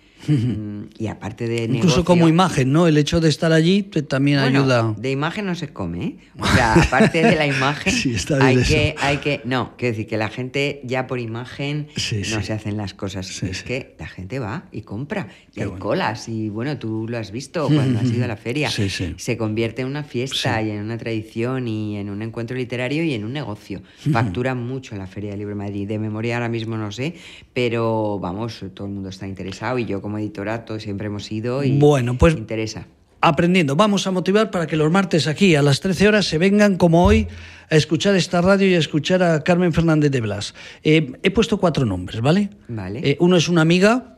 y 0.98 1.08
aparte 1.08 1.48
de 1.48 1.64
Incluso 1.64 2.04
como 2.04 2.28
imagen, 2.28 2.72
¿no? 2.72 2.88
El 2.88 2.98
hecho 2.98 3.20
de 3.20 3.30
estar 3.30 3.52
allí 3.52 3.84
también 3.84 4.40
ayuda. 4.40 4.94
De 4.98 5.12
imagen 5.12 5.46
no 5.46 5.56
se 5.56 5.70
come, 5.70 6.06
¿eh? 6.06 6.18
O 6.40 6.46
sea, 6.46 6.74
aparte 6.74 7.24
de 7.24 7.36
la 7.36 7.48
imagen, 7.56 7.94
hay, 8.42 8.64
que, 8.64 8.96
hay 9.00 9.18
que. 9.18 9.42
No, 9.46 9.74
quiero 9.78 9.94
decir 9.94 10.08
que 10.08 10.18
la 10.18 10.30
gente 10.30 10.82
ya 10.84 11.08
por 11.08 11.20
imagen 11.20 11.88
no 12.32 12.44
se 12.44 12.54
hacen 12.54 12.78
las 12.78 12.94
cosas. 12.94 13.44
es 13.44 13.64
que 13.64 13.96
la 14.00 14.08
gente 14.08 14.40
va 14.40 14.66
y 14.72 14.82
compra. 14.82 15.28
Y 15.54 15.62
hay 15.62 15.70
colas. 15.80 16.30
Y 16.30 16.50
bueno, 16.50 16.78
tú 16.78 17.08
lo 17.08 17.18
has 17.18 17.32
visto 17.32 17.68
cuando 17.68 18.00
has 18.00 18.12
ido 18.12 18.26
a 18.26 18.28
la 18.28 18.38
feria. 18.38 18.70
Se 18.70 19.38
convierte 19.38 19.82
en 19.82 19.88
una 19.88 20.04
fiesta 20.04 20.62
y 20.62 20.72
en 20.72 20.82
una 20.82 20.98
tradición 20.98 21.68
y 21.68 21.98
en 21.98 22.10
un 22.10 22.22
encuentro 22.22 22.56
literario 22.56 23.04
y 23.04 23.14
en 23.14 23.26
un 23.26 23.34
negocio. 23.34 23.82
Factura 24.12 24.56
mucho 24.56 24.96
la 24.96 25.08
Feria 25.08 25.32
de 25.32 25.38
Libre 25.38 25.56
Madrid. 25.56 25.88
De 25.88 26.00
memoria 26.00 26.36
ahora 26.36 26.50
mismo 26.50 26.78
no 26.78 26.92
sé, 26.92 27.16
pero 27.54 28.20
vamos, 28.20 28.64
todo 28.74 28.88
el 28.88 28.94
mundo 28.94 29.10
está 29.10 29.28
interesado 29.28 29.80
y 29.80 29.86
yo 29.86 30.02
como 30.02 30.13
editorato 30.20 30.80
siempre 30.80 31.08
hemos 31.08 31.32
ido 31.32 31.64
y 31.64 31.78
bueno, 31.78 32.18
pues, 32.18 32.36
interesa. 32.36 32.88
Aprendiendo, 33.26 33.78
vamos 33.78 34.06
a 34.06 34.12
motivar 34.12 34.52
para 34.52 34.68
que 34.68 34.76
los 34.76 34.92
martes 34.92 35.28
aquí 35.28 35.56
a 35.56 35.62
las 35.62 35.80
13 35.80 36.10
horas 36.10 36.26
se 36.26 36.38
vengan 36.38 36.76
como 36.76 37.06
hoy 37.06 37.28
a 37.70 37.76
escuchar 37.78 38.16
esta 38.16 38.42
radio 38.42 38.68
y 38.68 38.76
a 38.76 38.80
escuchar 38.80 39.24
a 39.24 39.44
Carmen 39.46 39.72
Fernández 39.72 40.12
de 40.12 40.20
Blas. 40.20 40.54
Eh, 40.84 41.14
he 41.24 41.32
puesto 41.32 41.58
cuatro 41.58 41.86
nombres, 41.86 42.20
¿vale? 42.20 42.50
Vale. 42.68 43.00
Eh, 43.02 43.18
uno 43.22 43.38
es 43.38 43.48
una 43.48 43.62
amiga, 43.62 44.18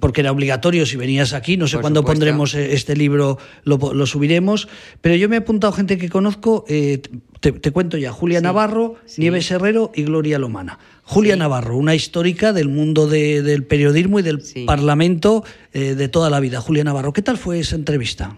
porque 0.00 0.22
era 0.22 0.32
obligatorio 0.32 0.86
si 0.86 0.96
venías 0.96 1.34
aquí, 1.34 1.58
no 1.58 1.68
sé 1.68 1.78
cuándo 1.78 2.02
pondremos 2.04 2.54
eh, 2.54 2.72
este 2.72 2.96
libro, 2.96 3.36
lo, 3.64 4.06
subiremos, 4.06 4.66
pero 5.02 5.14
yo 5.14 5.28
me 5.28 5.36
he 5.36 5.40
apuntado 5.40 5.72
gente 5.74 5.98
que 5.98 6.08
conozco, 6.08 6.64
te, 6.66 7.70
cuento 7.70 7.98
ya, 7.98 8.12
Julia 8.12 8.40
Navarro, 8.40 8.96
Nieves 9.18 9.50
Herrero 9.50 9.92
y 9.94 10.04
Gloria 10.04 10.38
Lomana. 10.38 10.78
Julia 11.10 11.36
Navarro, 11.36 11.78
una 11.78 11.94
histórica 11.94 12.52
del 12.52 12.68
mundo 12.68 13.06
del 13.06 13.64
periodismo 13.64 14.18
y 14.18 14.22
del 14.22 14.42
Parlamento 14.66 15.42
eh, 15.72 15.94
de 15.94 16.08
toda 16.08 16.28
la 16.28 16.38
vida. 16.38 16.60
Julia 16.60 16.84
Navarro, 16.84 17.14
¿qué 17.14 17.22
tal 17.22 17.38
fue 17.38 17.60
esa 17.60 17.76
entrevista? 17.76 18.36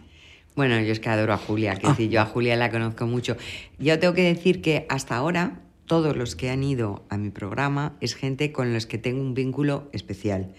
Bueno, 0.55 0.81
yo 0.81 0.93
es 0.93 1.01
que 1.01 1.09
adoro 1.09 1.33
a 1.33 1.37
Julia, 1.37 1.75
que 1.75 1.89
ah. 1.89 1.91
decir, 1.91 2.11
yo 2.11 2.21
a 2.21 2.27
Julia 2.27 2.55
la 2.55 2.71
conozco 2.71 3.09
mucho. 3.09 3.37
Yo 3.81 3.99
tengo 3.99 4.15
que 4.15 4.23
decir 4.23 4.63
que 4.63 4.87
hasta 4.89 5.17
ahora 5.17 5.63
todos 5.87 6.17
los 6.17 6.37
que 6.37 6.49
han 6.51 6.63
ido 6.63 7.05
a 7.09 7.19
mi 7.19 7.31
programa 7.31 7.97
es 8.01 8.15
gente 8.15 8.53
con 8.53 8.73
los 8.73 8.87
que 8.87 8.99
tengo 8.99 9.21
un 9.21 9.35
vínculo 9.35 9.89
especial. 9.93 10.55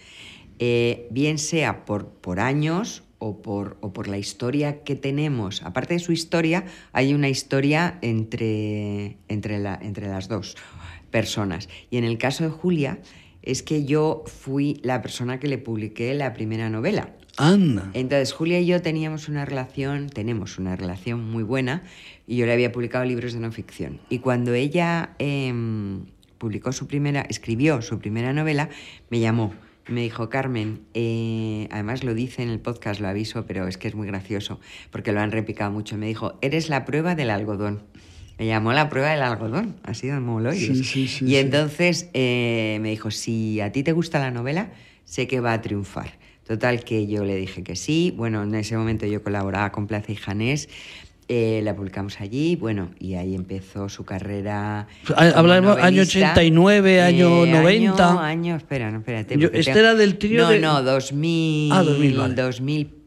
Eh, 0.59 1.07
bien 1.11 1.37
sea 1.37 1.85
por, 1.85 2.07
por 2.07 2.41
años 2.41 3.03
o 3.19 3.41
por, 3.41 3.77
o 3.79 3.93
por 3.93 4.09
la 4.09 4.17
historia 4.17 4.83
que 4.83 4.97
tenemos. 4.97 5.63
Aparte 5.63 5.93
de 5.93 6.01
su 6.01 6.11
historia, 6.11 6.65
hay 6.91 7.13
una 7.13 7.29
historia 7.29 7.99
entre, 8.01 9.15
entre, 9.29 9.59
la, 9.59 9.79
entre 9.81 10.09
las 10.09 10.27
dos 10.27 10.57
personas. 11.11 11.69
Y 11.89 11.97
en 11.97 12.03
el 12.03 12.17
caso 12.17 12.43
de 12.43 12.49
Julia, 12.49 12.99
es 13.41 13.63
que 13.63 13.85
yo 13.85 14.23
fui 14.25 14.79
la 14.83 15.01
persona 15.01 15.39
que 15.39 15.47
le 15.47 15.57
publiqué 15.57 16.13
la 16.13 16.33
primera 16.33 16.69
novela. 16.69 17.13
Anda. 17.37 17.89
Entonces, 17.93 18.33
Julia 18.33 18.59
y 18.59 18.65
yo 18.65 18.81
teníamos 18.81 19.29
una 19.29 19.45
relación, 19.45 20.09
tenemos 20.09 20.57
una 20.57 20.75
relación 20.75 21.29
muy 21.31 21.43
buena, 21.43 21.83
y 22.27 22.37
yo 22.37 22.45
le 22.45 22.53
había 22.53 22.71
publicado 22.71 23.05
libros 23.05 23.33
de 23.33 23.39
no 23.39 23.51
ficción. 23.51 23.99
Y 24.09 24.19
cuando 24.19 24.53
ella 24.53 25.15
em, 25.17 26.05
publicó 26.37 26.71
su 26.71 26.87
primera, 26.87 27.21
escribió 27.21 27.81
su 27.81 27.99
primera 27.99 28.33
novela, 28.33 28.69
me 29.09 29.19
llamó. 29.19 29.53
Me 29.87 30.01
dijo, 30.01 30.29
Carmen, 30.29 30.81
eh, 30.93 31.67
además 31.71 32.03
lo 32.03 32.13
dice 32.13 32.43
en 32.43 32.49
el 32.49 32.59
podcast, 32.59 33.01
lo 33.01 33.07
aviso, 33.07 33.45
pero 33.45 33.67
es 33.67 33.77
que 33.77 33.87
es 33.87 33.95
muy 33.95 34.07
gracioso, 34.07 34.59
porque 34.91 35.11
lo 35.11 35.21
han 35.21 35.31
repicado 35.31 35.71
mucho. 35.71 35.97
Me 35.97 36.05
dijo, 36.05 36.37
eres 36.41 36.69
la 36.69 36.85
prueba 36.85 37.15
del 37.15 37.31
algodón. 37.31 37.83
Me 38.41 38.47
llamó 38.47 38.73
la 38.73 38.89
prueba 38.89 39.11
del 39.11 39.21
algodón, 39.21 39.75
así 39.83 40.07
de 40.07 40.19
moloides. 40.19 40.87
Sí, 40.87 41.07
sí, 41.07 41.25
y 41.25 41.35
entonces 41.35 42.09
eh, 42.15 42.79
me 42.81 42.89
dijo, 42.89 43.11
si 43.11 43.61
a 43.61 43.71
ti 43.71 43.83
te 43.83 43.91
gusta 43.91 44.17
la 44.17 44.31
novela, 44.31 44.71
sé 45.05 45.27
que 45.27 45.39
va 45.39 45.53
a 45.53 45.61
triunfar. 45.61 46.13
Total 46.47 46.83
que 46.83 47.05
yo 47.05 47.23
le 47.23 47.35
dije 47.35 47.61
que 47.61 47.75
sí. 47.75 48.11
Bueno, 48.17 48.41
en 48.41 48.55
ese 48.55 48.75
momento 48.75 49.05
yo 49.05 49.21
colaboraba 49.21 49.71
con 49.71 49.85
Plaza 49.85 50.11
y 50.11 50.15
Janés. 50.15 50.69
Eh, 51.27 51.61
la 51.63 51.75
publicamos 51.75 52.19
allí, 52.19 52.55
bueno, 52.55 52.89
y 52.97 53.13
ahí 53.13 53.35
empezó 53.35 53.89
su 53.89 54.05
carrera. 54.05 54.87
Hablamos 55.15 55.77
año 55.77 56.01
89, 56.01 56.99
año 57.03 57.45
90. 57.45 58.09
Año, 58.09 58.19
año, 58.21 58.55
espera, 58.55 58.89
no, 58.89 58.97
espérate. 58.97 59.35
este 59.53 59.69
era 59.69 59.93
del 59.93 60.17
trío 60.17 60.45
no, 60.45 60.49
de... 60.49 60.59
No, 60.59 60.81
2000. 60.81 61.71
Ah, 61.73 61.83
2000, 61.83 62.17
vale. 62.17 62.33
2000 62.33 63.00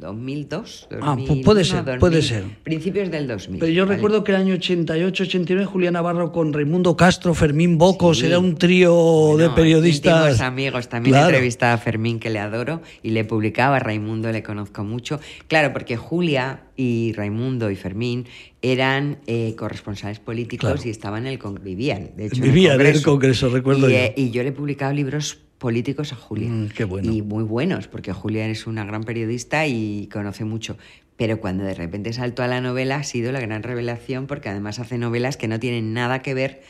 2002. 0.00 0.88
ah, 1.02 1.16
puede 1.44 1.64
ser, 1.64 1.98
puede 1.98 2.22
ser. 2.22 2.44
Principios 2.64 3.10
del 3.10 3.28
2000. 3.28 3.60
Pero 3.60 3.72
yo 3.72 3.84
recuerdo 3.84 4.24
que 4.24 4.32
el 4.32 4.38
año 4.38 4.54
88, 4.54 5.24
89, 5.24 5.66
Julián 5.66 5.92
Navarro 5.92 6.32
con 6.32 6.52
Raimundo 6.52 6.96
Castro, 6.96 7.34
Fermín 7.34 7.78
Bocos, 7.78 8.22
era 8.22 8.38
un 8.38 8.56
trío 8.56 9.36
de 9.36 9.50
periodistas. 9.50 10.40
amigos, 10.40 10.88
también 10.88 11.16
he 11.16 11.20
entrevistado 11.20 11.74
a 11.74 11.78
Fermín, 11.78 12.18
que 12.18 12.30
le 12.30 12.38
adoro, 12.38 12.82
y 13.02 13.10
le 13.10 13.24
publicaba, 13.24 13.76
a 13.76 13.80
Raimundo 13.80 14.32
le 14.32 14.42
conozco 14.42 14.82
mucho. 14.82 15.20
Claro, 15.46 15.72
porque 15.72 15.96
Julia 15.96 16.62
y 16.76 17.12
Raimundo 17.12 17.70
y 17.70 17.76
Fermín 17.76 18.26
eran 18.62 19.18
eh, 19.26 19.54
corresponsales 19.56 20.18
políticos 20.18 20.86
y 20.86 20.90
estaban 20.90 21.26
en 21.26 21.32
el 21.34 21.38
vivían, 21.60 22.10
de 22.16 22.26
hecho, 22.26 22.42
vivían 22.42 22.80
en 22.80 22.86
el 22.86 23.02
Congreso, 23.02 23.48
recuerdo 23.48 23.88
y, 23.88 23.92
yo. 23.92 23.98
Eh, 23.98 24.14
y 24.16 24.30
yo 24.30 24.42
le 24.42 24.48
he 24.48 24.52
publicado 24.52 24.92
libros 24.92 25.38
políticos 25.60 26.12
a 26.12 26.16
Julia. 26.16 26.48
Mm, 26.48 26.70
qué 26.70 26.84
bueno. 26.84 27.12
Y 27.12 27.22
muy 27.22 27.44
buenos, 27.44 27.86
porque 27.86 28.12
Julia 28.12 28.48
es 28.48 28.66
una 28.66 28.84
gran 28.84 29.04
periodista 29.04 29.66
y 29.66 30.08
conoce 30.10 30.44
mucho. 30.44 30.76
Pero 31.16 31.38
cuando 31.38 31.64
de 31.64 31.74
repente 31.74 32.14
saltó 32.14 32.42
a 32.42 32.48
la 32.48 32.62
novela 32.62 32.96
ha 32.96 33.04
sido 33.04 33.30
la 33.30 33.40
gran 33.40 33.62
revelación, 33.62 34.26
porque 34.26 34.48
además 34.48 34.78
hace 34.78 34.96
novelas 34.96 35.36
que 35.36 35.48
no 35.48 35.60
tienen 35.60 35.92
nada 35.92 36.22
que 36.22 36.32
ver 36.32 36.62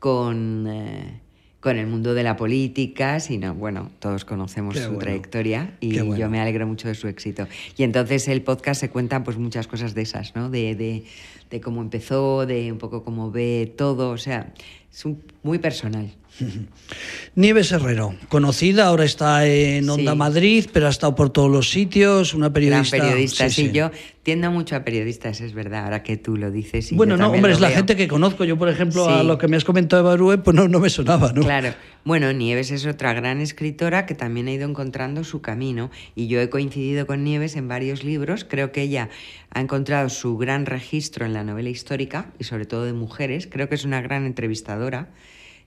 con, 0.00 0.66
eh, 0.68 1.20
con 1.60 1.78
el 1.78 1.86
mundo 1.86 2.14
de 2.14 2.24
la 2.24 2.34
política, 2.34 3.20
sino, 3.20 3.54
bueno, 3.54 3.92
todos 4.00 4.24
conocemos 4.24 4.76
su 4.76 4.98
trayectoria 4.98 5.76
y 5.78 5.94
yo 5.94 6.28
me 6.28 6.40
alegro 6.40 6.66
mucho 6.66 6.88
de 6.88 6.96
su 6.96 7.06
éxito. 7.06 7.46
Y 7.76 7.84
entonces 7.84 8.26
el 8.26 8.42
podcast 8.42 8.80
se 8.80 8.90
cuenta 8.90 9.22
pues 9.22 9.38
muchas 9.38 9.68
cosas 9.68 9.94
de 9.94 10.02
esas, 10.02 10.34
¿no? 10.34 10.50
De, 10.50 10.74
de, 10.74 11.04
de 11.48 11.60
cómo 11.60 11.80
empezó, 11.80 12.44
de 12.44 12.72
un 12.72 12.78
poco 12.78 13.04
cómo 13.04 13.30
ve 13.30 13.72
todo, 13.76 14.10
o 14.10 14.18
sea, 14.18 14.52
es 14.92 15.04
muy 15.44 15.58
personal. 15.58 16.12
Nieves 17.34 17.72
Herrero, 17.72 18.14
conocida, 18.28 18.86
ahora 18.86 19.04
está 19.04 19.46
en 19.46 19.88
Onda 19.88 20.14
Madrid, 20.14 20.66
pero 20.72 20.86
ha 20.86 20.90
estado 20.90 21.14
por 21.14 21.30
todos 21.30 21.50
los 21.50 21.70
sitios, 21.70 22.34
una 22.34 22.52
periodista. 22.52 22.96
Gran 22.96 23.08
periodista, 23.08 23.48
sí, 23.48 23.70
yo 23.72 23.90
tiendo 24.22 24.50
mucho 24.50 24.76
a 24.76 24.84
periodistas, 24.84 25.40
es 25.40 25.52
verdad, 25.52 25.84
ahora 25.84 26.02
que 26.02 26.16
tú 26.16 26.36
lo 26.36 26.50
dices. 26.50 26.92
bueno, 26.92 27.16
no, 27.16 27.30
hombre, 27.30 27.52
es 27.52 27.60
la 27.60 27.70
gente 27.70 27.96
que 27.96 28.08
conozco. 28.08 28.44
Yo, 28.44 28.56
por 28.56 28.68
ejemplo, 28.68 29.08
a 29.08 29.22
lo 29.22 29.38
que 29.38 29.48
me 29.48 29.56
has 29.56 29.64
comentado 29.64 30.02
de 30.02 30.08
Barúe, 30.08 30.42
pues 30.42 30.54
no, 30.54 30.68
no 30.68 30.80
me 30.80 30.90
sonaba, 30.90 31.32
¿no? 31.32 31.42
Claro. 31.42 31.74
Bueno, 32.04 32.32
Nieves 32.32 32.70
es 32.70 32.86
otra 32.86 33.12
gran 33.12 33.40
escritora 33.40 34.06
que 34.06 34.14
también 34.14 34.48
ha 34.48 34.52
ido 34.52 34.68
encontrando 34.68 35.24
su 35.24 35.40
camino 35.40 35.90
y 36.14 36.26
yo 36.26 36.40
he 36.40 36.50
coincidido 36.50 37.06
con 37.06 37.24
Nieves 37.24 37.56
en 37.56 37.68
varios 37.68 38.04
libros. 38.04 38.44
Creo 38.44 38.72
que 38.72 38.82
ella 38.82 39.08
ha 39.50 39.60
encontrado 39.60 40.08
su 40.08 40.36
gran 40.36 40.66
registro 40.66 41.26
en 41.26 41.32
la 41.32 41.44
novela 41.44 41.70
histórica 41.70 42.32
y 42.38 42.44
sobre 42.44 42.64
todo 42.64 42.84
de 42.84 42.92
mujeres. 42.92 43.48
Creo 43.50 43.68
que 43.68 43.74
es 43.74 43.84
una 43.84 44.00
gran 44.00 44.24
entrevistadora 44.26 45.10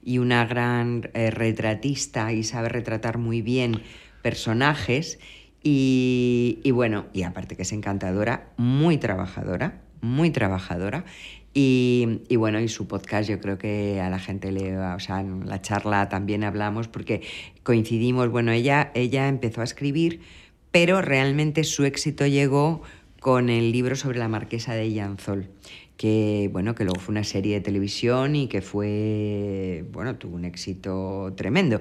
y 0.06 0.18
una 0.18 0.46
gran 0.46 1.10
eh, 1.14 1.32
retratista 1.32 2.32
y 2.32 2.44
sabe 2.44 2.68
retratar 2.68 3.18
muy 3.18 3.42
bien 3.42 3.82
personajes. 4.22 5.18
Y, 5.64 6.62
bueno, 6.70 7.06
y 7.12 7.24
aparte 7.24 7.56
que 7.56 7.62
es 7.62 7.72
encantadora, 7.72 8.52
muy 8.56 8.98
trabajadora, 8.98 9.82
muy 10.00 10.30
trabajadora. 10.30 11.04
Y, 11.54 12.20
bueno, 12.36 12.60
y 12.60 12.68
su 12.68 12.86
podcast 12.86 13.28
yo 13.28 13.40
creo 13.40 13.58
que 13.58 14.00
a 14.00 14.08
la 14.08 14.20
gente 14.20 14.52
le 14.52 14.76
va, 14.76 14.94
o 14.94 15.00
sea, 15.00 15.20
en 15.20 15.48
la 15.48 15.60
charla 15.60 16.08
también 16.08 16.44
hablamos 16.44 16.86
porque 16.86 17.22
coincidimos, 17.64 18.30
bueno, 18.30 18.52
ella, 18.52 18.92
ella 18.94 19.26
empezó 19.26 19.62
a 19.62 19.64
escribir, 19.64 20.20
pero 20.70 21.02
realmente 21.02 21.64
su 21.64 21.84
éxito 21.84 22.26
llegó 22.26 22.82
con 23.18 23.48
el 23.48 23.72
libro 23.72 23.96
sobre 23.96 24.20
la 24.20 24.28
marquesa 24.28 24.74
de 24.74 24.92
Llanzol 24.92 25.48
que 25.96 26.48
bueno, 26.52 26.74
que 26.74 26.84
luego 26.84 27.00
fue 27.00 27.12
una 27.12 27.24
serie 27.24 27.54
de 27.54 27.60
televisión 27.60 28.36
y 28.36 28.48
que 28.48 28.60
fue, 28.60 29.84
bueno, 29.92 30.16
tuvo 30.16 30.36
un 30.36 30.44
éxito 30.44 31.32
tremendo. 31.36 31.80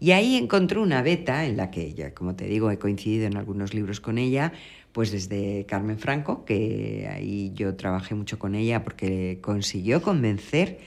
Y 0.00 0.12
ahí 0.12 0.36
encontró 0.36 0.82
una 0.82 1.02
beta 1.02 1.46
en 1.46 1.56
la 1.56 1.70
que 1.70 1.94
ya, 1.94 2.12
como 2.14 2.36
te 2.36 2.46
digo, 2.46 2.70
he 2.70 2.78
coincidido 2.78 3.26
en 3.26 3.36
algunos 3.36 3.74
libros 3.74 4.00
con 4.00 4.18
ella, 4.18 4.52
pues 4.92 5.10
desde 5.10 5.64
Carmen 5.66 5.98
Franco, 5.98 6.44
que 6.44 7.08
ahí 7.10 7.52
yo 7.54 7.74
trabajé 7.74 8.14
mucho 8.14 8.38
con 8.38 8.54
ella 8.54 8.84
porque 8.84 9.38
consiguió 9.40 10.02
convencer 10.02 10.78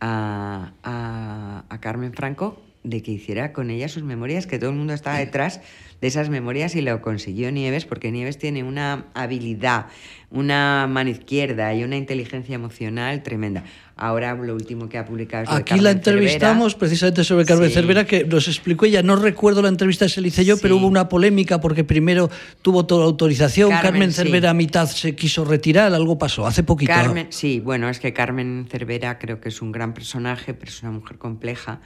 a, 0.00 0.72
a, 0.82 1.64
a 1.68 1.80
Carmen 1.80 2.12
Franco 2.12 2.58
de 2.84 3.02
que 3.02 3.10
hiciera 3.10 3.52
con 3.52 3.70
ella 3.70 3.88
sus 3.88 4.02
memorias, 4.02 4.46
que 4.46 4.58
todo 4.58 4.70
el 4.70 4.76
mundo 4.76 4.92
estaba 4.92 5.18
detrás 5.18 5.60
de 6.02 6.06
esas 6.06 6.28
memorias 6.28 6.76
y 6.76 6.82
lo 6.82 7.00
consiguió 7.00 7.50
Nieves, 7.50 7.86
porque 7.86 8.12
Nieves 8.12 8.36
tiene 8.36 8.62
una 8.62 9.06
habilidad, 9.14 9.86
una 10.30 10.86
mano 10.86 11.08
izquierda 11.08 11.74
y 11.74 11.82
una 11.82 11.96
inteligencia 11.96 12.54
emocional 12.54 13.22
tremenda. 13.22 13.64
Ahora 13.96 14.34
lo 14.34 14.54
último 14.54 14.90
que 14.90 14.98
ha 14.98 15.06
publicado 15.06 15.44
es 15.44 15.50
Aquí 15.50 15.80
la 15.80 15.92
entrevistamos 15.92 16.74
precisamente 16.74 17.24
sobre 17.24 17.46
Carmen 17.46 17.70
Cervera, 17.70 18.04
que 18.04 18.24
nos 18.24 18.48
explicó 18.48 18.84
ella, 18.84 19.02
no 19.02 19.16
recuerdo 19.16 19.62
la 19.62 19.68
entrevista 19.68 20.06
se 20.06 20.20
la 20.20 20.28
hice 20.28 20.44
yo, 20.44 20.58
pero 20.58 20.76
hubo 20.76 20.86
una 20.86 21.08
polémica 21.08 21.62
porque 21.62 21.84
primero 21.84 22.28
tuvo 22.60 22.84
toda 22.84 23.00
la 23.00 23.06
autorización, 23.06 23.70
Carmen, 23.70 24.12
Cervera 24.12 24.50
a 24.50 24.54
mitad 24.54 24.86
se 24.86 25.16
quiso 25.16 25.46
retirar, 25.46 25.94
algo 25.94 26.18
pasó, 26.18 26.46
hace 26.46 26.62
poquito. 26.62 26.92
Carmen, 26.92 27.28
sí, 27.30 27.60
bueno, 27.60 27.88
es 27.88 27.98
que 27.98 28.12
Carmen 28.12 28.66
Cervera 28.70 29.18
creo 29.18 29.40
que 29.40 29.48
es 29.48 29.62
un 29.62 29.72
gran 29.72 29.94
personaje, 29.94 30.52
pero 30.52 30.70
es 30.70 30.82
una 30.82 30.92
mujer 30.92 31.16
compleja 31.16 31.80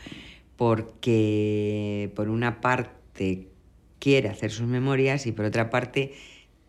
porque 0.58 2.10
por 2.16 2.28
una 2.28 2.60
parte 2.60 3.46
quiere 4.00 4.28
hacer 4.28 4.50
sus 4.50 4.66
memorias 4.66 5.26
y 5.26 5.32
por 5.32 5.44
otra 5.44 5.70
parte 5.70 6.12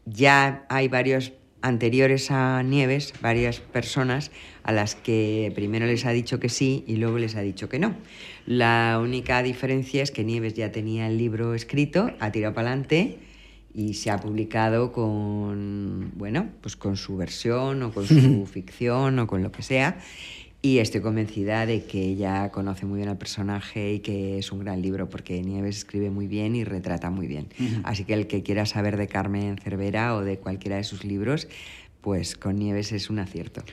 ya 0.06 0.66
hay 0.70 0.88
varios 0.88 1.34
anteriores 1.62 2.30
a 2.30 2.62
Nieves, 2.64 3.14
varias 3.20 3.60
personas 3.60 4.32
a 4.64 4.72
las 4.72 4.96
que 4.96 5.52
primero 5.56 5.88
les 5.88 6.06
ha 6.06 6.12
dicho 6.12 6.40
que 6.40 6.50
sí 6.50 6.84
y 6.88 6.98
luego 6.98 7.18
les 7.18 7.36
ha 7.36 7.42
dicho 7.42 7.68
que 7.68 7.80
no. 7.80 7.96
La 8.46 9.00
única 9.02 9.42
diferencia 9.42 10.04
es 10.04 10.12
que 10.12 10.24
Nieves 10.24 10.54
ya 10.54 10.72
tenía 10.72 11.08
el 11.08 11.18
libro 11.18 11.56
escrito, 11.56 12.12
ha 12.20 12.32
tirado 12.32 12.54
para 12.54 12.70
adelante 12.70 13.18
y 13.74 13.96
se 13.96 14.12
ha 14.12 14.20
publicado 14.20 14.92
con, 14.92 16.12
bueno, 16.16 16.50
pues 16.62 16.76
con 16.76 16.96
su 16.96 17.18
versión 17.18 17.82
o 17.82 17.92
con 17.92 18.06
su 18.06 18.46
ficción 18.52 19.18
o 19.18 19.26
con 19.28 19.42
lo 19.42 19.52
que 19.52 19.64
sea. 19.64 20.00
Y 20.62 20.80
estoy 20.80 21.00
convencida 21.00 21.66
de 21.66 21.86
que 21.86 22.04
ella 22.04 22.50
conoce 22.52 22.86
muy 22.86 22.98
bien 22.98 23.08
al 23.08 23.18
personaje 23.18 23.94
y 23.94 24.00
que 24.00 24.38
es 24.40 24.52
un 24.52 24.60
gran 24.60 24.82
libro 24.82 25.10
porque 25.10 25.42
Nieves 25.42 25.78
escribe 25.78 26.10
muy 26.10 26.28
bien 26.28 26.54
y 26.54 26.66
retrata 26.66 27.10
muy 27.10 27.28
bien. 27.28 27.48
Así 27.84 28.04
que 28.04 28.14
el 28.14 28.28
que 28.28 28.44
quiera 28.44 28.66
saber 28.66 28.98
de 28.98 29.08
Carmen 29.08 29.58
Cervera 29.58 30.16
o 30.16 30.22
de 30.22 30.38
cualquiera 30.38 30.76
de 30.76 30.84
sus 30.84 31.06
libros, 31.06 31.48
pues 32.02 32.36
con 32.36 32.60
Nieves 32.60 32.92
es 32.92 33.10
un 33.10 33.20
acierto. 33.20 33.64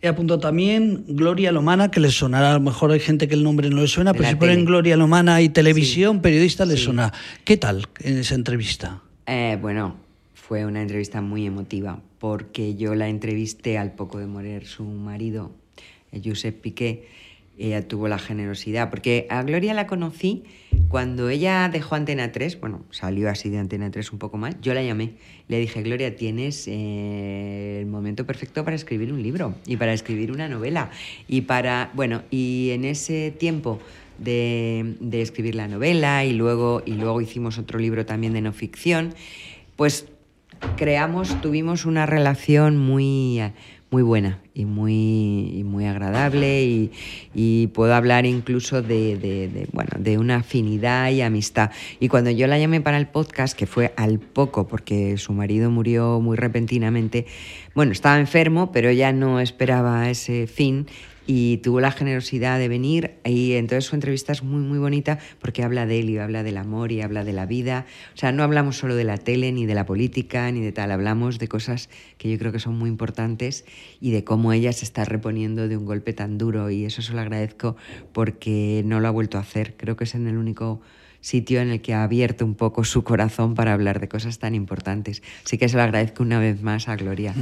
He 0.00 0.06
apuntado 0.06 0.38
también 0.38 1.04
Gloria 1.08 1.50
Lomana, 1.50 1.90
que 1.90 1.98
le 1.98 2.10
sonará, 2.10 2.50
a 2.50 2.54
lo 2.54 2.60
mejor 2.60 2.92
hay 2.92 3.00
gente 3.00 3.26
que 3.26 3.34
el 3.34 3.42
nombre 3.42 3.68
no 3.68 3.80
le 3.80 3.88
suena, 3.88 4.12
pero 4.12 4.28
si 4.28 4.36
ponen 4.36 4.64
Gloria 4.64 4.96
Lomana 4.96 5.42
y 5.42 5.48
televisión, 5.48 6.22
periodista, 6.22 6.64
le 6.64 6.76
suena. 6.76 7.12
¿Qué 7.44 7.56
tal 7.56 7.88
en 8.00 8.18
esa 8.18 8.36
entrevista? 8.36 9.02
Eh, 9.26 9.58
bueno, 9.60 9.96
fue 10.34 10.64
una 10.64 10.80
entrevista 10.80 11.22
muy 11.22 11.44
emotiva 11.44 12.00
porque 12.20 12.76
yo 12.76 12.94
la 12.94 13.08
entrevisté 13.08 13.78
al 13.78 13.94
poco 13.94 14.18
de 14.18 14.26
morir 14.26 14.66
su 14.66 14.84
marido 14.84 15.50
Josep 16.12 16.60
Piqué, 16.60 17.06
ella 17.58 17.88
tuvo 17.88 18.06
la 18.08 18.18
generosidad, 18.18 18.90
porque 18.90 19.26
a 19.30 19.42
Gloria 19.42 19.72
la 19.72 19.86
conocí 19.86 20.44
cuando 20.88 21.30
ella 21.30 21.68
dejó 21.72 21.94
Antena 21.94 22.30
3, 22.30 22.60
bueno, 22.60 22.84
salió 22.90 23.30
así 23.30 23.48
de 23.48 23.58
Antena 23.58 23.90
3 23.90 24.12
un 24.12 24.18
poco 24.18 24.36
más, 24.36 24.60
yo 24.60 24.74
la 24.74 24.82
llamé, 24.82 25.14
le 25.48 25.58
dije, 25.58 25.82
Gloria, 25.82 26.16
tienes 26.16 26.68
eh, 26.68 27.78
el 27.80 27.86
momento 27.86 28.26
perfecto 28.26 28.62
para 28.62 28.76
escribir 28.76 29.12
un 29.12 29.22
libro 29.22 29.54
y 29.66 29.78
para 29.78 29.94
escribir 29.94 30.32
una 30.32 30.48
novela 30.48 30.90
y 31.28 31.42
para, 31.42 31.90
bueno, 31.94 32.22
y 32.30 32.70
en 32.72 32.84
ese 32.84 33.30
tiempo 33.30 33.80
de, 34.18 34.96
de 35.00 35.22
escribir 35.22 35.54
la 35.54 35.66
novela 35.66 36.24
y 36.24 36.32
luego, 36.32 36.82
y 36.84 36.92
luego 36.92 37.20
hicimos 37.20 37.58
otro 37.58 37.78
libro 37.78 38.04
también 38.04 38.34
de 38.34 38.42
no 38.42 38.52
ficción, 38.52 39.14
pues 39.76 40.06
creamos, 40.76 41.40
tuvimos 41.40 41.84
una 41.84 42.06
relación 42.06 42.76
muy 42.76 43.40
muy 43.96 44.02
buena 44.02 44.42
y 44.52 44.66
muy, 44.66 45.62
muy 45.64 45.86
agradable 45.86 46.90
y, 47.34 47.66
puedo 47.68 47.94
hablar 47.94 48.26
incluso 48.26 48.82
de, 48.82 49.66
bueno, 49.72 49.88
de 49.98 50.18
una 50.18 50.36
afinidad 50.36 51.08
y 51.08 51.22
amistad. 51.22 51.70
Y 51.98 52.08
cuando 52.08 52.28
yo 52.30 52.46
la 52.46 52.58
llamé 52.58 52.82
para 52.82 52.98
el 52.98 53.06
podcast, 53.06 53.56
que 53.56 53.66
fue 53.66 53.94
al 53.96 54.18
poco, 54.18 54.68
porque 54.68 55.16
su 55.16 55.32
marido 55.32 55.70
murió 55.70 56.20
muy 56.20 56.36
repentinamente, 56.36 57.24
bueno, 57.74 57.92
estaba 57.92 58.18
enfermo, 58.18 58.70
pero 58.70 58.90
ella 58.90 59.14
no 59.14 59.40
esperaba 59.40 60.10
ese 60.10 60.46
fin 60.46 60.86
y 61.26 61.58
tuvo 61.58 61.80
la 61.80 61.90
generosidad 61.90 62.58
de 62.58 62.68
venir 62.68 63.16
y 63.24 63.54
entonces 63.54 63.84
su 63.84 63.94
entrevista 63.94 64.32
es 64.32 64.42
muy 64.42 64.60
muy 64.60 64.78
bonita 64.78 65.18
porque 65.40 65.62
habla 65.62 65.86
de 65.86 66.00
él 66.00 66.10
y 66.10 66.18
habla 66.18 66.42
del 66.42 66.56
amor 66.56 66.92
y 66.92 67.02
habla 67.02 67.24
de 67.24 67.32
la 67.32 67.46
vida. 67.46 67.86
O 68.14 68.16
sea, 68.16 68.32
no 68.32 68.42
hablamos 68.42 68.76
solo 68.76 68.94
de 68.94 69.04
la 69.04 69.18
tele 69.18 69.52
ni 69.52 69.66
de 69.66 69.74
la 69.74 69.86
política 69.86 70.50
ni 70.52 70.60
de 70.60 70.72
tal, 70.72 70.90
hablamos 70.90 71.38
de 71.38 71.48
cosas 71.48 71.90
que 72.18 72.30
yo 72.30 72.38
creo 72.38 72.52
que 72.52 72.60
son 72.60 72.78
muy 72.78 72.88
importantes 72.88 73.64
y 74.00 74.12
de 74.12 74.24
cómo 74.24 74.52
ella 74.52 74.72
se 74.72 74.84
está 74.84 75.04
reponiendo 75.04 75.68
de 75.68 75.76
un 75.76 75.84
golpe 75.84 76.12
tan 76.12 76.38
duro 76.38 76.70
y 76.70 76.84
eso 76.84 77.02
se 77.02 77.12
lo 77.12 77.20
agradezco 77.20 77.76
porque 78.12 78.82
no 78.84 79.00
lo 79.00 79.08
ha 79.08 79.10
vuelto 79.10 79.38
a 79.38 79.40
hacer. 79.40 79.74
Creo 79.76 79.96
que 79.96 80.04
es 80.04 80.14
en 80.14 80.26
el 80.28 80.36
único 80.36 80.80
sitio 81.20 81.60
en 81.60 81.70
el 81.70 81.80
que 81.80 81.92
ha 81.92 82.04
abierto 82.04 82.44
un 82.44 82.54
poco 82.54 82.84
su 82.84 83.02
corazón 83.02 83.54
para 83.54 83.72
hablar 83.72 83.98
de 83.98 84.08
cosas 84.08 84.38
tan 84.38 84.54
importantes. 84.54 85.22
Así 85.44 85.58
que 85.58 85.68
se 85.68 85.76
lo 85.76 85.82
agradezco 85.82 86.22
una 86.22 86.38
vez 86.38 86.62
más 86.62 86.88
a 86.88 86.94
Gloria. 86.94 87.34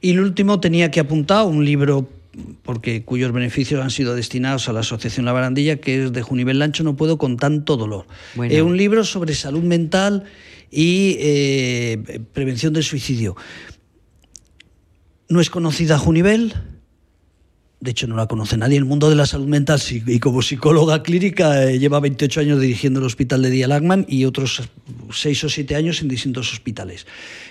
Y 0.00 0.12
el 0.12 0.20
último 0.20 0.58
tenía 0.60 0.90
que 0.90 1.00
apuntar 1.00 1.44
un 1.44 1.64
libro 1.64 2.08
porque 2.62 3.04
cuyos 3.04 3.32
beneficios 3.32 3.82
han 3.82 3.90
sido 3.90 4.14
destinados 4.14 4.68
a 4.68 4.72
la 4.72 4.80
Asociación 4.80 5.26
La 5.26 5.32
Barandilla, 5.32 5.76
que 5.76 6.04
es 6.04 6.12
de 6.12 6.22
Junivel 6.22 6.58
Lancho, 6.58 6.84
no 6.84 6.96
puedo 6.96 7.18
con 7.18 7.36
tanto 7.36 7.76
dolor. 7.76 8.06
Es 8.48 8.62
un 8.62 8.76
libro 8.76 9.04
sobre 9.04 9.34
salud 9.34 9.62
mental 9.62 10.24
y 10.70 11.16
eh, 11.18 12.20
prevención 12.32 12.72
del 12.72 12.84
suicidio. 12.84 13.36
No 15.28 15.40
es 15.40 15.50
conocida 15.50 15.98
Junivel, 15.98 16.54
de 17.80 17.90
hecho 17.90 18.06
no 18.06 18.16
la 18.16 18.26
conoce 18.26 18.56
nadie. 18.56 18.76
El 18.76 18.84
mundo 18.84 19.10
de 19.10 19.16
la 19.16 19.26
salud 19.26 19.46
mental 19.46 19.80
y 19.88 20.20
como 20.20 20.42
psicóloga 20.42 21.02
clínica 21.02 21.64
eh, 21.64 21.78
lleva 21.78 21.98
28 21.98 22.40
años 22.40 22.60
dirigiendo 22.60 23.00
el 23.00 23.06
hospital 23.06 23.42
de 23.42 23.66
Lagman 23.66 24.06
y 24.08 24.24
otros 24.24 24.62
6 25.10 25.44
o 25.44 25.48
7 25.48 25.74
años 25.74 26.02
en 26.02 26.08
distintos 26.08 26.52
hospitales. 26.52 27.06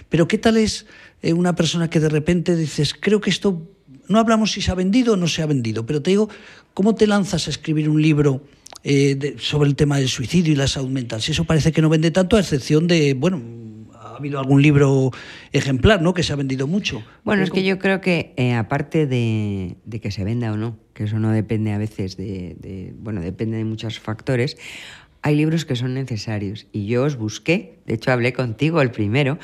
Pero 0.08 0.28
¿qué 0.28 0.38
tal 0.38 0.58
es 0.58 0.86
eh, 1.22 1.34
una 1.34 1.56
persona 1.56 1.90
que 1.90 2.00
de 2.00 2.10
repente 2.10 2.56
dices, 2.56 2.94
creo 2.98 3.20
que 3.20 3.30
esto 3.30 3.62
no 4.10 4.20
hablamos 4.20 4.52
si 4.52 4.62
se 4.62 4.72
ha 4.72 4.76
vendido 4.76 5.14
o 5.14 5.18
no 5.18 5.28
se 5.28 5.42
ha 5.42 5.46
vendido, 5.46 5.86
pero 5.86 6.02
te 6.02 6.12
digo, 6.12 6.30
¿cómo 6.74 6.96
te 6.96 7.08
lanzas 7.08 7.48
a 7.48 7.50
escribir 7.50 7.90
un 7.90 8.02
libro 8.02 8.44
eh, 8.84 9.36
sobre 9.40 9.70
el 9.70 9.76
tema 9.76 9.98
del 9.98 10.10
suicidio 10.10 10.52
y 10.52 10.56
la 10.56 10.68
salud 10.68 10.90
mental? 10.90 11.22
Si 11.22 11.32
eso 11.32 11.46
parece 11.46 11.72
que 11.72 11.82
no 11.82 11.90
vende 11.90 12.12
tanto, 12.12 12.36
a 12.36 12.42
excepción 12.42 12.88
de, 12.88 13.14
bueno, 13.14 13.42
habido 14.20 14.40
algún 14.40 14.62
libro 14.62 15.12
ejemplar, 15.52 16.02
¿no? 16.02 16.14
Que 16.14 16.24
se 16.24 16.34
ha 16.34 16.36
vendido 16.36 16.68
mucho. 16.68 17.02
Bueno, 17.24 17.44
es 17.44 17.50
que 17.50 17.64
yo 17.64 17.80
creo 17.80 18.02
que 18.02 18.34
eh, 18.38 18.54
aparte 18.54 19.08
de, 19.08 19.78
que 20.02 20.12
se 20.12 20.24
venda 20.24 20.52
o 20.52 20.58
no, 20.58 20.78
que 20.94 21.06
eso 21.06 21.20
no 21.20 21.32
depende 21.32 21.72
a 21.72 21.78
veces 21.78 22.18
de, 22.18 22.94
bueno, 23.00 23.22
depende 23.22 23.58
de 23.58 23.66
muchos 23.66 24.00
factores, 24.00 24.58
hay 25.22 25.36
libros 25.36 25.66
que 25.66 25.76
son 25.76 25.94
necesarios. 25.94 26.68
Y 26.72 26.86
yo 26.86 27.04
os 27.04 27.18
busqué, 27.18 27.80
de 27.86 27.96
hecho 27.96 28.12
hablé 28.12 28.34
contigo 28.34 28.82
el 28.82 28.92
primero, 28.92 29.40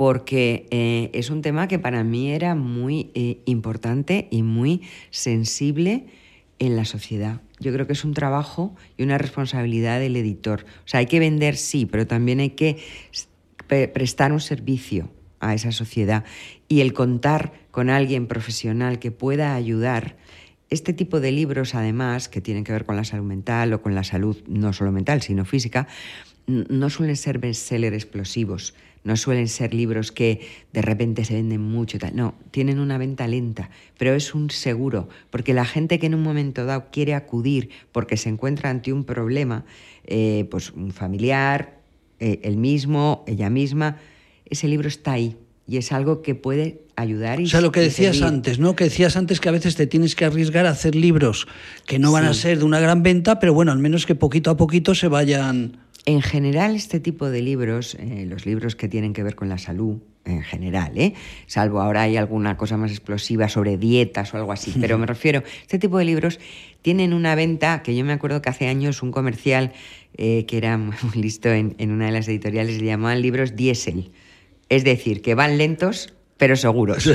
porque 0.00 0.66
eh, 0.70 1.10
es 1.12 1.28
un 1.28 1.42
tema 1.42 1.68
que 1.68 1.78
para 1.78 2.02
mí 2.04 2.32
era 2.32 2.54
muy 2.54 3.10
eh, 3.12 3.42
importante 3.44 4.28
y 4.30 4.42
muy 4.42 4.80
sensible 5.10 6.06
en 6.58 6.74
la 6.74 6.86
sociedad. 6.86 7.42
Yo 7.58 7.70
creo 7.70 7.86
que 7.86 7.92
es 7.92 8.02
un 8.02 8.14
trabajo 8.14 8.74
y 8.96 9.02
una 9.02 9.18
responsabilidad 9.18 10.00
del 10.00 10.16
editor. 10.16 10.64
O 10.86 10.88
sea, 10.88 11.00
hay 11.00 11.06
que 11.06 11.20
vender, 11.20 11.54
sí, 11.54 11.84
pero 11.84 12.06
también 12.06 12.40
hay 12.40 12.48
que 12.48 12.78
prestar 13.92 14.32
un 14.32 14.40
servicio 14.40 15.10
a 15.38 15.52
esa 15.52 15.70
sociedad. 15.70 16.24
Y 16.66 16.80
el 16.80 16.94
contar 16.94 17.52
con 17.70 17.90
alguien 17.90 18.26
profesional 18.26 19.00
que 19.00 19.10
pueda 19.10 19.54
ayudar, 19.54 20.16
este 20.70 20.92
tipo 20.92 21.20
de 21.20 21.32
libros, 21.32 21.74
además, 21.74 22.28
que 22.28 22.40
tienen 22.40 22.64
que 22.64 22.72
ver 22.72 22.86
con 22.86 22.96
la 22.96 23.04
salud 23.04 23.26
mental 23.26 23.72
o 23.72 23.82
con 23.82 23.94
la 23.94 24.04
salud 24.04 24.42
no 24.48 24.72
solo 24.72 24.92
mental, 24.92 25.22
sino 25.22 25.44
física, 25.44 25.88
no 26.46 26.90
suelen 26.90 27.16
ser 27.16 27.38
bestsellers 27.38 27.94
explosivos 27.94 28.74
no 29.02 29.16
suelen 29.16 29.48
ser 29.48 29.72
libros 29.72 30.12
que 30.12 30.40
de 30.72 30.82
repente 30.82 31.24
se 31.24 31.34
venden 31.34 31.60
mucho. 31.60 31.98
No, 32.12 32.34
tienen 32.50 32.78
una 32.78 32.98
venta 32.98 33.26
lenta, 33.26 33.70
pero 33.98 34.14
es 34.14 34.34
un 34.34 34.50
seguro, 34.50 35.08
porque 35.30 35.54
la 35.54 35.64
gente 35.64 35.98
que 35.98 36.06
en 36.06 36.14
un 36.14 36.22
momento 36.22 36.64
dado 36.64 36.90
quiere 36.90 37.14
acudir 37.14 37.70
porque 37.92 38.16
se 38.16 38.28
encuentra 38.28 38.70
ante 38.70 38.92
un 38.92 39.04
problema, 39.04 39.64
eh, 40.04 40.46
pues 40.50 40.70
un 40.70 40.92
familiar, 40.92 41.80
eh, 42.18 42.40
el 42.42 42.56
mismo, 42.56 43.24
ella 43.26 43.48
misma, 43.48 43.96
ese 44.44 44.68
libro 44.68 44.88
está 44.88 45.12
ahí 45.12 45.36
y 45.66 45.76
es 45.76 45.92
algo 45.92 46.22
que 46.22 46.34
puede 46.34 46.80
ayudar. 46.96 47.40
Y, 47.40 47.44
o 47.44 47.46
sea, 47.46 47.60
lo 47.60 47.72
que 47.72 47.80
decías 47.80 48.22
antes, 48.22 48.58
¿no? 48.58 48.76
Que 48.76 48.84
decías 48.84 49.16
antes 49.16 49.40
que 49.40 49.48
a 49.48 49.52
veces 49.52 49.76
te 49.76 49.86
tienes 49.86 50.14
que 50.14 50.24
arriesgar 50.24 50.66
a 50.66 50.70
hacer 50.70 50.94
libros 50.94 51.46
que 51.86 51.98
no 51.98 52.12
van 52.12 52.24
a 52.24 52.34
ser 52.34 52.58
de 52.58 52.64
una 52.64 52.80
gran 52.80 53.02
venta, 53.02 53.38
pero 53.38 53.54
bueno, 53.54 53.72
al 53.72 53.78
menos 53.78 54.06
que 54.06 54.14
poquito 54.14 54.50
a 54.50 54.56
poquito 54.56 54.94
se 54.94 55.08
vayan 55.08 55.78
en 56.06 56.22
general, 56.22 56.74
este 56.74 56.98
tipo 56.98 57.30
de 57.30 57.42
libros, 57.42 57.94
eh, 57.94 58.24
los 58.26 58.46
libros 58.46 58.74
que 58.74 58.88
tienen 58.88 59.12
que 59.12 59.22
ver 59.22 59.34
con 59.34 59.48
la 59.48 59.58
salud, 59.58 59.98
en 60.24 60.42
general, 60.42 60.92
¿eh? 60.96 61.14
salvo 61.46 61.80
ahora 61.80 62.02
hay 62.02 62.16
alguna 62.16 62.56
cosa 62.56 62.76
más 62.76 62.90
explosiva 62.90 63.48
sobre 63.48 63.78
dietas 63.78 64.34
o 64.34 64.36
algo 64.36 64.52
así, 64.52 64.74
pero 64.80 64.98
me 64.98 65.06
refiero, 65.06 65.42
este 65.62 65.78
tipo 65.78 65.98
de 65.98 66.04
libros 66.04 66.38
tienen 66.82 67.14
una 67.14 67.34
venta 67.34 67.82
que 67.82 67.96
yo 67.96 68.04
me 68.04 68.12
acuerdo 68.12 68.42
que 68.42 68.50
hace 68.50 68.68
años 68.68 69.02
un 69.02 69.12
comercial 69.12 69.72
eh, 70.16 70.44
que 70.46 70.58
era 70.58 70.76
muy 70.78 70.92
listo 71.14 71.48
en, 71.48 71.74
en, 71.78 71.90
una 71.90 72.06
de 72.06 72.12
las 72.12 72.28
editoriales 72.28 72.80
le 72.80 72.86
llamaban 72.86 73.22
libros 73.22 73.56
diésel, 73.56 74.10
es 74.70 74.84
decir, 74.84 75.20
que 75.20 75.34
van 75.34 75.58
lentos 75.58 76.14
pero 76.40 76.56
seguros. 76.56 77.06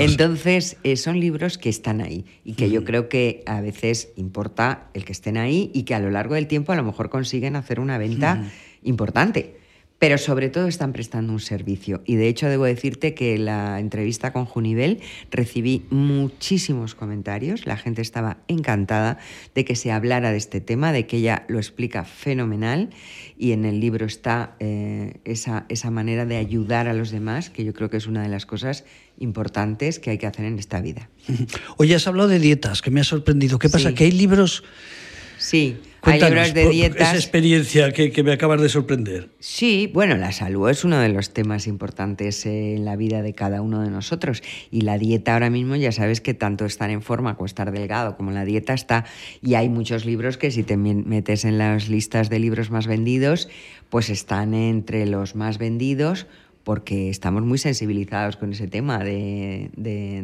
Entonces, 0.00 0.76
eh, 0.82 0.96
son 0.96 1.20
libros 1.20 1.56
que 1.56 1.68
están 1.68 2.00
ahí 2.00 2.24
y 2.44 2.54
que 2.54 2.68
yo 2.68 2.82
creo 2.82 3.08
que 3.08 3.44
a 3.46 3.60
veces 3.60 4.08
importa 4.16 4.88
el 4.92 5.04
que 5.04 5.12
estén 5.12 5.36
ahí 5.36 5.70
y 5.72 5.84
que 5.84 5.94
a 5.94 6.00
lo 6.00 6.10
largo 6.10 6.34
del 6.34 6.48
tiempo 6.48 6.72
a 6.72 6.74
lo 6.74 6.82
mejor 6.82 7.08
consiguen 7.08 7.54
hacer 7.54 7.78
una 7.78 7.96
venta 7.96 8.50
importante 8.82 9.61
pero 10.02 10.18
sobre 10.18 10.48
todo 10.48 10.66
están 10.66 10.92
prestando 10.92 11.32
un 11.32 11.38
servicio. 11.38 12.02
Y 12.04 12.16
de 12.16 12.26
hecho 12.26 12.48
debo 12.48 12.64
decirte 12.64 13.14
que 13.14 13.38
la 13.38 13.78
entrevista 13.78 14.32
con 14.32 14.46
Junivel 14.46 14.98
recibí 15.30 15.86
muchísimos 15.90 16.96
comentarios, 16.96 17.66
la 17.66 17.76
gente 17.76 18.02
estaba 18.02 18.38
encantada 18.48 19.18
de 19.54 19.64
que 19.64 19.76
se 19.76 19.92
hablara 19.92 20.32
de 20.32 20.38
este 20.38 20.60
tema, 20.60 20.90
de 20.90 21.06
que 21.06 21.18
ella 21.18 21.44
lo 21.46 21.58
explica 21.58 22.04
fenomenal 22.04 22.90
y 23.38 23.52
en 23.52 23.64
el 23.64 23.78
libro 23.78 24.04
está 24.04 24.56
eh, 24.58 25.20
esa, 25.24 25.66
esa 25.68 25.92
manera 25.92 26.26
de 26.26 26.36
ayudar 26.36 26.88
a 26.88 26.94
los 26.94 27.12
demás, 27.12 27.50
que 27.50 27.64
yo 27.64 27.72
creo 27.72 27.88
que 27.88 27.98
es 27.98 28.08
una 28.08 28.24
de 28.24 28.28
las 28.28 28.44
cosas 28.44 28.84
importantes 29.20 30.00
que 30.00 30.10
hay 30.10 30.18
que 30.18 30.26
hacer 30.26 30.46
en 30.46 30.58
esta 30.58 30.80
vida. 30.80 31.10
Hoy 31.76 31.94
has 31.94 32.08
hablado 32.08 32.28
de 32.28 32.40
dietas, 32.40 32.82
que 32.82 32.90
me 32.90 32.98
ha 32.98 33.04
sorprendido. 33.04 33.60
¿Qué 33.60 33.68
pasa? 33.68 33.94
Que 33.94 34.02
hay 34.02 34.10
libros... 34.10 34.64
Sí, 35.42 35.76
hay 36.02 36.20
libros 36.20 36.54
de 36.54 36.68
dietas. 36.68 37.08
Esa 37.08 37.16
experiencia 37.16 37.92
que, 37.92 38.22
me 38.22 38.32
acabas 38.32 38.60
de 38.60 38.68
sorprender. 38.68 39.30
Sí, 39.40 39.90
bueno, 39.92 40.16
la 40.16 40.30
salud 40.30 40.70
es 40.70 40.84
uno 40.84 41.00
de 41.00 41.08
los 41.08 41.32
temas 41.32 41.66
importantes 41.66 42.46
en 42.46 42.84
la 42.84 42.94
vida 42.94 43.22
de 43.22 43.34
cada 43.34 43.60
uno 43.60 43.82
de 43.82 43.90
nosotros. 43.90 44.40
Y 44.70 44.82
la 44.82 44.98
dieta 44.98 45.34
ahora 45.34 45.50
mismo 45.50 45.74
ya 45.74 45.90
sabes 45.90 46.20
que 46.20 46.32
tanto 46.32 46.64
estar 46.64 46.90
en 46.90 47.02
forma 47.02 47.34
como 47.34 47.46
estar 47.46 47.72
delgado 47.72 48.16
como 48.16 48.30
la 48.30 48.44
dieta 48.44 48.72
está. 48.72 49.04
Y 49.42 49.54
hay 49.54 49.68
muchos 49.68 50.04
libros 50.04 50.38
que 50.38 50.52
si 50.52 50.62
te 50.62 50.76
metes 50.76 51.44
en 51.44 51.58
las 51.58 51.88
listas 51.88 52.30
de 52.30 52.38
libros 52.38 52.70
más 52.70 52.86
vendidos, 52.86 53.48
pues 53.90 54.10
están 54.10 54.54
entre 54.54 55.06
los 55.06 55.34
más 55.34 55.58
vendidos 55.58 56.26
porque 56.64 57.10
estamos 57.10 57.42
muy 57.42 57.58
sensibilizados 57.58 58.36
con 58.36 58.52
ese 58.52 58.68
tema 58.68 58.98
de, 59.02 59.70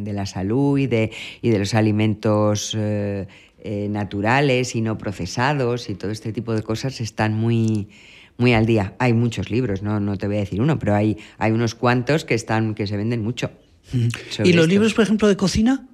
la 0.07 0.25
salud 0.25 0.79
y 0.79 0.87
de, 0.87 1.11
y 1.43 1.51
de 1.51 1.59
los 1.59 1.75
alimentos. 1.75 2.77
Eh, 2.79 3.27
eh, 3.61 3.89
naturales 3.91 4.75
y 4.77 4.81
no 4.81 4.99
procesados 4.99 5.91
y 5.91 5.95
todo 5.95 6.11
este 6.11 6.33
tipo 6.33 6.55
de 6.55 6.63
cosas 6.63 7.01
están 7.01 7.35
muy, 7.35 7.89
muy 8.37 8.55
al 8.55 8.67
día. 8.67 8.95
Hay 8.99 9.13
muchos 9.13 9.51
libros, 9.51 9.83
no, 9.83 10.01
no 10.01 10.17
te 10.17 10.27
voy 10.27 10.37
a 10.37 10.41
decir 10.41 10.61
uno, 10.61 10.79
pero 10.79 10.95
hay, 10.95 11.19
hay 11.39 11.53
unos 11.53 11.75
cuantos 11.75 12.25
que, 12.25 12.35
están, 12.35 12.75
que 12.75 12.87
se 12.87 12.97
venden 12.97 13.23
mucho. 13.23 13.51
¿Y 14.45 14.53
los 14.53 14.69
libros, 14.69 14.95
por 14.95 15.05
ejemplo, 15.05 15.29
de 15.29 15.37
cocina? 15.37 15.87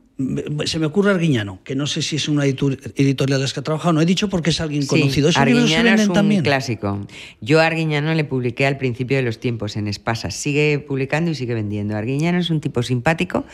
Se 0.67 0.79
me 0.79 0.87
ocurre 0.87 1.11
Arguiñano, 1.11 1.59
que 1.65 1.75
no 1.75 1.89
sé 1.89 2.01
si 2.01 2.17
es 2.17 2.29
una 2.29 2.45
editorial 2.45 3.39
de 3.39 3.43
las 3.43 3.53
que 3.53 3.61
ha 3.61 3.63
trabajado, 3.65 3.95
no 3.95 4.01
he 4.01 4.07
dicho 4.07 4.29
porque 4.29 4.51
es 4.51 4.61
alguien 4.61 4.87
conocido. 4.87 5.29
¿Esos 5.29 5.41
Arguiñano 5.41 5.89
es 5.91 6.07
un 6.07 6.43
clásico. 6.43 7.05
Yo 7.41 7.61
a 7.61 7.67
Arguiñano 7.67 8.15
le 8.15 8.23
publiqué 8.23 8.65
al 8.65 8.77
principio 8.77 9.17
de 9.17 9.25
los 9.25 9.41
tiempos 9.41 9.77
en 9.77 9.89
Espasa. 9.89 10.31
Sigue 10.31 10.79
publicando 10.79 11.33
y 11.33 11.35
sigue 11.35 11.55
vendiendo. 11.55 11.97
Arguiñano 11.97 12.39
es 12.39 12.51
un 12.51 12.61
tipo 12.61 12.85
simpático 12.85 13.45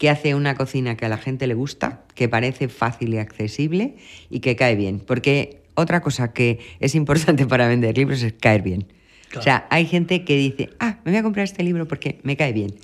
que 0.00 0.08
hace 0.08 0.34
una 0.34 0.54
cocina 0.54 0.96
que 0.96 1.04
a 1.04 1.10
la 1.10 1.18
gente 1.18 1.46
le 1.46 1.52
gusta, 1.52 2.04
que 2.14 2.26
parece 2.26 2.68
fácil 2.68 3.12
y 3.12 3.18
accesible 3.18 3.96
y 4.30 4.40
que 4.40 4.56
cae 4.56 4.74
bien. 4.74 4.98
Porque 4.98 5.60
otra 5.74 6.00
cosa 6.00 6.32
que 6.32 6.58
es 6.80 6.94
importante 6.94 7.44
para 7.46 7.68
vender 7.68 7.98
libros 7.98 8.22
es 8.22 8.32
caer 8.32 8.62
bien. 8.62 8.86
O 9.36 9.42
sea, 9.42 9.66
hay 9.68 9.84
gente 9.84 10.24
que 10.24 10.38
dice, 10.38 10.70
ah, 10.80 11.00
me 11.04 11.12
voy 11.12 11.18
a 11.18 11.22
comprar 11.22 11.44
este 11.44 11.62
libro 11.62 11.86
porque 11.86 12.18
me 12.22 12.38
cae 12.38 12.54
bien. 12.54 12.76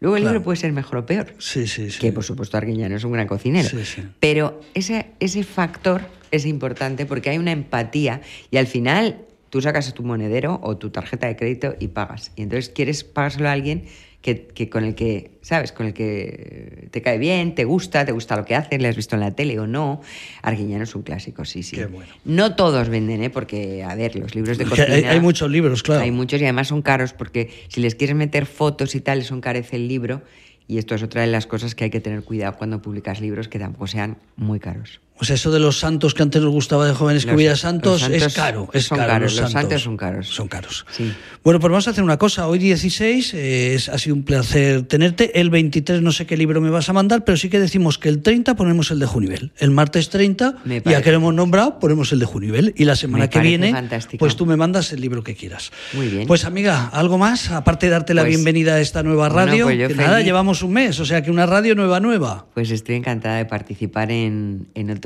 Luego 0.00 0.16
el 0.16 0.24
libro 0.24 0.42
puede 0.42 0.56
ser 0.56 0.72
mejor 0.72 0.96
o 0.96 1.06
peor. 1.06 1.34
Sí, 1.38 1.66
sí, 1.66 1.90
sí. 1.90 2.00
Que 2.00 2.10
por 2.10 2.24
supuesto 2.24 2.56
Arguiñano 2.56 2.96
es 2.96 3.04
un 3.04 3.12
gran 3.12 3.28
cocinero. 3.28 3.68
Sí, 3.68 3.84
sí. 3.84 4.02
Pero 4.18 4.58
ese, 4.72 5.08
ese 5.20 5.44
factor 5.44 6.00
es 6.30 6.46
importante 6.46 7.04
porque 7.04 7.28
hay 7.28 7.36
una 7.36 7.52
empatía 7.52 8.22
y 8.50 8.56
al 8.56 8.66
final 8.66 9.26
tú 9.50 9.60
sacas 9.60 9.92
tu 9.92 10.04
monedero 10.04 10.58
o 10.62 10.78
tu 10.78 10.88
tarjeta 10.88 11.26
de 11.26 11.36
crédito 11.36 11.74
y 11.78 11.88
pagas. 11.88 12.32
Y 12.34 12.42
entonces 12.42 12.70
quieres 12.70 13.04
pagárselo 13.04 13.50
a 13.50 13.52
alguien 13.52 13.84
que, 14.22 14.70
con 14.70 14.84
el 14.84 14.94
que, 14.94 15.32
¿sabes? 15.42 15.72
Con 15.72 15.86
el 15.86 15.94
que 15.94 16.88
te 16.92 17.02
cae 17.02 17.18
bien, 17.18 17.54
te 17.56 17.64
gusta, 17.64 18.04
te 18.04 18.12
gusta 18.12 18.36
lo 18.36 18.44
que 18.44 18.54
hace, 18.54 18.78
le 18.78 18.86
has 18.88 18.94
visto 18.94 19.16
en 19.16 19.20
la 19.20 19.32
tele 19.32 19.58
o 19.58 19.66
no. 19.66 20.00
Arguiñano 20.42 20.84
es 20.84 20.94
un 20.94 21.02
clásico, 21.02 21.44
sí, 21.44 21.64
sí. 21.64 21.76
No 22.24 22.54
todos 22.54 22.88
venden, 22.88 23.22
¿eh? 23.24 23.30
Porque, 23.30 23.82
a 23.82 23.94
ver, 23.96 24.14
los 24.14 24.34
libros 24.34 24.58
de 24.58 24.64
cocina... 24.64 25.10
Hay, 25.10 25.20
muchos 25.20 25.50
libros, 25.50 25.82
claro. 25.82 26.02
Hay 26.02 26.12
muchos 26.12 26.40
y 26.40 26.44
además 26.44 26.68
son 26.68 26.82
caros 26.82 27.12
porque 27.12 27.50
si 27.68 27.80
les 27.80 27.96
quieres 27.96 28.14
meter 28.14 28.46
fotos 28.46 28.94
y 28.94 29.00
tal, 29.00 29.18
les 29.18 29.30
encarece 29.32 29.76
el 29.76 29.88
libro. 29.88 30.22
Y 30.68 30.78
esto 30.78 30.94
es 30.94 31.02
otra 31.02 31.22
de 31.22 31.26
las 31.26 31.48
cosas 31.48 31.74
que 31.74 31.84
hay 31.84 31.90
que 31.90 32.00
tener 32.00 32.22
cuidado 32.22 32.56
cuando 32.56 32.80
publicas 32.80 33.20
libros 33.20 33.48
que 33.48 33.58
tampoco 33.58 33.88
sean 33.88 34.18
muy 34.36 34.60
caros. 34.60 35.00
O 35.18 35.24
sea, 35.24 35.36
eso 35.36 35.50
de 35.52 35.60
los 35.60 35.78
santos 35.78 36.14
que 36.14 36.22
antes 36.22 36.42
nos 36.42 36.50
gustaba 36.50 36.86
de 36.86 36.94
jóvenes 36.94 37.24
que 37.24 37.34
hubiera 37.34 37.54
santos, 37.54 38.08
es 38.10 38.34
caro. 38.34 38.68
Es 38.72 38.86
son 38.86 38.98
caro, 38.98 39.10
caros, 39.12 39.36
los, 39.36 39.52
santos. 39.52 39.82
son 39.82 39.96
caros. 39.96 40.28
Son 40.28 40.48
caros. 40.48 40.84
Sí. 40.90 41.12
Bueno, 41.44 41.60
pues 41.60 41.70
vamos 41.70 41.86
a 41.86 41.92
hacer 41.92 42.02
una 42.02 42.18
cosa. 42.18 42.48
Hoy 42.48 42.58
16 42.58 43.88
ha 43.92 43.98
sido 43.98 44.16
un 44.16 44.24
placer 44.24 44.82
tenerte. 44.82 45.40
El 45.40 45.50
23 45.50 46.02
no 46.02 46.12
sé 46.12 46.26
qué 46.26 46.36
libro 46.36 46.60
me 46.60 46.70
vas 46.70 46.88
a 46.88 46.92
mandar, 46.92 47.24
pero 47.24 47.36
sí 47.36 47.48
que 47.50 47.60
decimos 47.60 47.98
que 47.98 48.08
el 48.08 48.22
30 48.22 48.56
ponemos 48.56 48.90
el 48.90 48.98
de 48.98 49.06
Junivel. 49.06 49.52
El 49.58 49.70
martes 49.70 50.08
30, 50.08 50.56
ya 50.84 51.02
que 51.02 51.10
lo 51.10 51.18
hemos 51.18 51.34
nombrado, 51.34 51.78
ponemos 51.78 52.12
el 52.12 52.18
de 52.18 52.26
Junivel. 52.26 52.74
Y 52.76 52.84
la 52.84 52.96
semana 52.96 53.28
que 53.28 53.40
viene, 53.40 53.74
pues 54.18 54.36
tú 54.36 54.46
me 54.46 54.56
mandas 54.56 54.92
el 54.92 55.00
libro 55.00 55.22
que 55.22 55.34
quieras. 55.34 55.70
Muy 55.92 56.08
bien. 56.08 56.26
Pues 56.26 56.44
amiga, 56.44 56.88
¿algo 56.88 57.18
más? 57.18 57.50
Aparte 57.50 57.86
de 57.86 57.92
darte 57.92 58.14
la 58.14 58.22
pues 58.22 58.30
bienvenida 58.30 58.74
a 58.74 58.80
esta 58.80 59.02
nueva 59.02 59.28
radio, 59.28 59.66
pues 59.66 59.88
que 59.88 59.94
nada, 59.94 60.20
llevamos 60.20 60.62
un 60.62 60.72
mes, 60.72 60.98
o 61.00 61.04
sea 61.04 61.22
que 61.22 61.30
una 61.30 61.46
radio 61.46 61.74
nueva, 61.74 62.00
nueva. 62.00 62.46
Pues 62.54 62.70
estoy 62.70 62.96
encantada 62.96 63.36
de 63.36 63.44
participar 63.44 64.10
en, 64.10 64.68
en 64.74 64.90
otro 64.90 65.01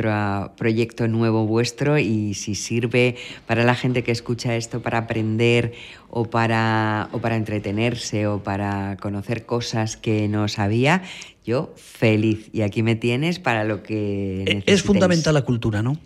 proyecto 0.56 1.08
nuevo 1.08 1.46
vuestro 1.46 1.98
y 1.98 2.34
si 2.34 2.54
sirve 2.54 3.16
para 3.46 3.64
la 3.64 3.74
gente 3.74 4.04
que 4.04 4.12
escucha 4.12 4.54
esto 4.54 4.82
para 4.82 4.98
aprender 4.98 5.72
o 6.08 6.24
para, 6.24 7.08
o 7.12 7.18
para 7.18 7.36
entretenerse 7.36 8.26
o 8.26 8.42
para 8.42 8.96
conocer 9.00 9.44
cosas 9.46 9.96
que 9.96 10.28
no 10.28 10.48
sabía, 10.48 11.02
yo 11.44 11.74
feliz. 11.76 12.48
Y 12.52 12.62
aquí 12.62 12.82
me 12.82 12.94
tienes 12.94 13.38
para 13.38 13.64
lo 13.64 13.82
que... 13.82 14.44
E-, 14.46 14.62
es 14.66 14.82
fundamental 14.82 15.34
la 15.34 15.42
cultura, 15.42 15.82
¿no? 15.82 15.98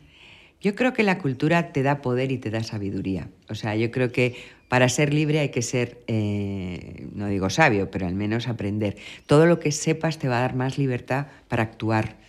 Yo 0.61 0.75
creo 0.75 0.93
que 0.93 1.03
la 1.03 1.19
cultura 1.19 1.73
te 1.73 1.83
da 1.83 2.03
poder 2.03 2.33
y 2.33 2.39
te 2.39 2.51
da 2.51 2.63
sabiduría. 2.63 3.29
O 3.49 3.55
sea, 3.55 3.77
yo 3.77 3.91
creo 3.91 4.13
que 4.13 4.37
para 4.69 4.89
ser 4.89 5.13
libre 5.13 5.41
hay 5.41 5.49
que 5.49 5.63
ser, 5.63 6.03
eh, 6.07 7.09
no 7.15 7.27
digo 7.27 7.51
sabio, 7.51 7.91
pero 7.91 8.07
al 8.07 8.15
menos 8.15 8.47
aprender. 8.47 8.97
Todo 9.27 9.47
lo 9.47 9.59
que 9.59 9.73
sepas 9.73 10.19
te 10.19 10.29
va 10.29 10.39
a 10.39 10.43
dar 10.43 10.55
más 10.55 10.79
libertad 10.79 11.27
para 11.49 11.65
actuar 11.65 12.20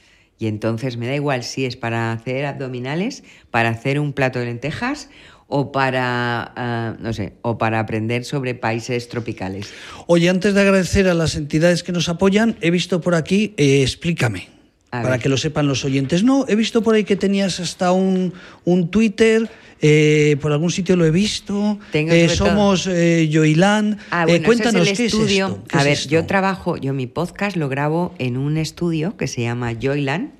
y 0.42 0.48
entonces 0.48 0.98
me 0.98 1.06
da 1.06 1.14
igual 1.14 1.44
si 1.44 1.66
es 1.66 1.76
para 1.76 2.12
hacer 2.12 2.46
abdominales, 2.46 3.24
para 3.52 3.70
hacer 3.70 4.00
un 4.00 4.12
plato 4.12 4.40
de 4.40 4.46
lentejas 4.46 5.08
o 5.46 5.72
para, 5.72 6.52
ah, 6.56 6.96
no 7.00 7.14
sé, 7.14 7.34
o 7.44 7.60
para 7.60 7.80
aprender 7.80 8.26
sobre 8.26 8.56
países 8.56 9.08
tropicales. 9.08 9.72
Oye, 10.08 10.30
antes 10.30 10.56
de 10.56 10.62
agradecer 10.62 11.08
a 11.08 11.14
las 11.14 11.36
entidades 11.36 11.84
que 11.84 11.92
nos 11.92 12.10
apoyan, 12.10 12.56
he 12.62 12.72
visto 12.72 13.02
por 13.02 13.14
aquí, 13.14 13.54
eh, 13.58 13.84
explícame, 13.84 14.50
para 14.90 15.20
que 15.20 15.30
lo 15.30 15.38
sepan 15.38 15.68
los 15.68 15.86
oyentes. 15.86 16.24
No, 16.24 16.46
he 16.48 16.56
visto 16.56 16.82
por 16.82 16.96
ahí 16.96 17.04
que 17.04 17.16
tenías 17.16 17.60
hasta 17.60 17.92
un, 17.92 18.34
un 18.66 18.90
Twitter. 18.90 19.48
Eh, 19.82 20.38
por 20.42 20.52
algún 20.52 20.72
sitio 20.72 20.96
lo 20.96 21.06
he 21.06 21.12
visto. 21.12 21.80
Eh, 21.94 22.30
somos 22.30 22.88
eh, 22.88 23.30
Joyland. 23.32 23.98
Ah, 24.12 24.26
cuéntanos 24.46 24.88
qué 24.88 25.06
es 25.06 25.14
esto. 25.14 25.64
a 25.72 25.84
ver, 25.84 26.08
yo 26.08 26.26
trabajo, 26.26 26.78
yo 26.78 26.94
mi 26.94 27.08
podcast 27.08 27.58
lo 27.58 27.68
grabo 27.68 28.14
en 28.20 28.38
un 28.38 28.58
estudio 28.58 29.18
que 29.18 29.28
se 29.28 29.42
llama 29.42 29.74
Joyland 29.82 30.32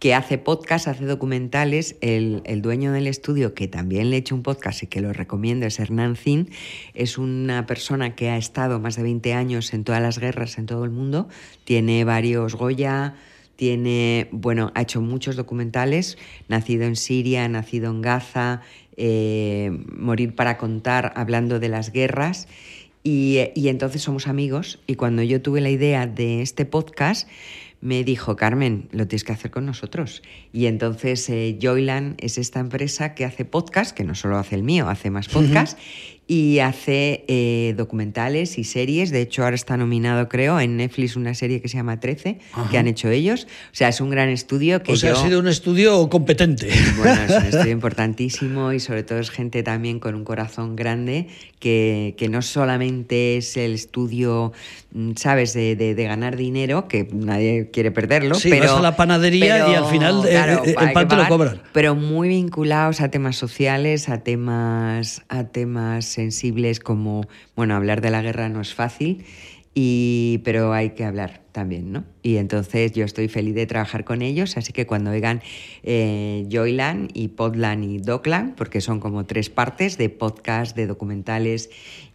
que 0.00 0.14
hace 0.14 0.38
podcast, 0.38 0.88
hace 0.88 1.04
documentales. 1.04 1.96
El, 2.00 2.42
dueño 2.62 2.90
del 2.90 3.06
estudio, 3.06 3.54
que 3.54 3.68
también 3.68 4.08
le 4.08 4.16
he 4.16 4.18
hecho 4.20 4.34
un 4.34 4.42
podcast 4.42 4.82
y 4.82 4.86
que 4.86 5.02
lo 5.02 5.12
recomiendo, 5.12 5.66
es 5.66 5.78
Hernán 5.78 6.16
Zin. 6.16 6.48
Es 6.94 7.18
una 7.18 7.66
persona 7.66 8.16
que 8.16 8.30
ha 8.30 8.38
estado 8.38 8.80
más 8.80 8.96
de 8.96 9.02
20 9.02 9.34
años 9.34 9.74
en 9.74 9.84
todas 9.84 10.00
las 10.00 10.18
guerras 10.18 10.56
en 10.56 10.64
todo 10.64 10.84
el 10.84 10.90
mundo. 10.90 11.28
Tiene 11.64 12.04
varios 12.04 12.54
Goya, 12.54 13.14
tiene, 13.60 14.26
bueno, 14.32 14.72
ha 14.74 14.80
hecho 14.80 15.02
muchos 15.02 15.36
documentales, 15.36 16.16
nacido 16.48 16.84
en 16.84 16.96
Siria, 16.96 17.46
nacido 17.46 17.90
en 17.90 18.00
Gaza, 18.00 18.62
eh, 18.96 19.84
Morir 19.94 20.34
para 20.34 20.56
contar, 20.56 21.12
hablando 21.14 21.60
de 21.60 21.68
las 21.68 21.92
guerras. 21.92 22.48
Y, 23.02 23.50
y 23.54 23.68
entonces 23.68 24.00
somos 24.00 24.28
amigos 24.28 24.78
y 24.86 24.94
cuando 24.94 25.22
yo 25.22 25.42
tuve 25.42 25.60
la 25.60 25.68
idea 25.68 26.06
de 26.06 26.40
este 26.40 26.64
podcast, 26.64 27.28
me 27.82 28.04
dijo, 28.04 28.36
Carmen, 28.36 28.88
lo 28.92 29.06
tienes 29.06 29.24
que 29.24 29.32
hacer 29.32 29.50
con 29.50 29.66
nosotros. 29.66 30.22
Y 30.52 30.66
entonces 30.66 31.28
eh, 31.28 31.58
Joyland 31.60 32.16
es 32.18 32.38
esta 32.38 32.60
empresa 32.60 33.14
que 33.14 33.26
hace 33.26 33.44
podcast, 33.44 33.94
que 33.94 34.04
no 34.04 34.14
solo 34.14 34.38
hace 34.38 34.54
el 34.54 34.62
mío, 34.62 34.88
hace 34.88 35.10
más 35.10 35.28
podcast, 35.28 35.78
y 36.30 36.60
hace 36.60 37.24
eh, 37.26 37.74
documentales 37.76 38.56
y 38.56 38.62
series. 38.62 39.10
De 39.10 39.20
hecho, 39.20 39.42
ahora 39.42 39.56
está 39.56 39.76
nominado, 39.76 40.28
creo, 40.28 40.60
en 40.60 40.76
Netflix 40.76 41.16
una 41.16 41.34
serie 41.34 41.60
que 41.60 41.66
se 41.66 41.76
llama 41.76 41.98
13, 41.98 42.38
que 42.70 42.78
han 42.78 42.86
hecho 42.86 43.08
ellos. 43.08 43.48
O 43.72 43.74
sea, 43.74 43.88
es 43.88 44.00
un 44.00 44.10
gran 44.10 44.28
estudio 44.28 44.80
que. 44.80 44.92
O 44.92 44.96
sea, 44.96 45.14
ha 45.14 45.16
sido 45.16 45.40
un 45.40 45.48
estudio 45.48 46.08
competente. 46.08 46.70
Bueno, 46.98 47.20
es 47.22 47.30
un 47.30 47.46
estudio 47.46 47.72
importantísimo 47.72 48.72
y 48.72 48.78
sobre 48.78 49.02
todo 49.02 49.18
es 49.18 49.30
gente 49.30 49.64
también 49.64 49.98
con 49.98 50.14
un 50.14 50.22
corazón 50.22 50.76
grande 50.76 51.26
que, 51.60 52.14
que 52.18 52.28
no 52.28 52.42
solamente 52.42 53.36
es 53.36 53.56
el 53.56 53.74
estudio, 53.74 54.52
mm, 54.92 55.12
¿sabes?, 55.16 55.52
de, 55.52 55.76
de, 55.76 56.04
ganar 56.04 56.36
dinero, 56.36 56.88
que 56.88 57.06
nadie 57.12 57.70
quiere 57.70 57.92
perderlo. 57.92 58.34
Sí, 58.34 58.48
pero, 58.50 58.64
vas 58.64 58.78
a 58.78 58.80
la 58.80 58.96
panadería 58.96 59.68
y 59.68 59.74
al 59.74 59.84
final 59.84 60.24
eh, 60.26 60.34
eh, 60.64 60.74
el 60.80 60.92
pan 60.92 61.06
te 61.06 61.16
lo 61.16 61.28
cobran. 61.28 61.62
Pero 61.72 61.94
muy 61.94 62.28
vinculados 62.28 63.00
a 63.02 63.10
temas 63.10 63.36
sociales, 63.36 64.08
a 64.08 64.22
temas, 64.24 65.22
a 65.28 65.44
temas 65.44 66.06
sensibles 66.06 66.80
como, 66.80 67.28
bueno, 67.54 67.76
hablar 67.76 68.00
de 68.00 68.10
la 68.10 68.22
guerra 68.22 68.48
no 68.48 68.62
es 68.62 68.74
fácil, 68.74 69.24
y, 69.74 70.40
pero 70.44 70.72
hay 70.72 70.90
que 70.90 71.04
hablar 71.04 71.42
también, 71.52 71.92
¿no? 71.92 72.04
Y 72.22 72.36
entonces 72.36 72.92
yo 72.92 73.04
estoy 73.04 73.28
feliz 73.28 73.54
de 73.54 73.66
trabajar 73.66 74.04
con 74.04 74.22
ellos, 74.22 74.56
así 74.56 74.72
que 74.72 74.86
cuando 74.86 75.10
oigan 75.10 75.42
eh, 75.82 76.46
Joyland 76.50 77.10
y 77.14 77.28
Podland 77.28 77.84
y 77.84 77.98
Docland, 77.98 78.54
porque 78.54 78.80
son 78.80 79.00
como 79.00 79.26
tres 79.26 79.50
partes 79.50 79.98
de 79.98 80.08
podcast, 80.08 80.76
de 80.76 80.86
documentales 80.86 81.70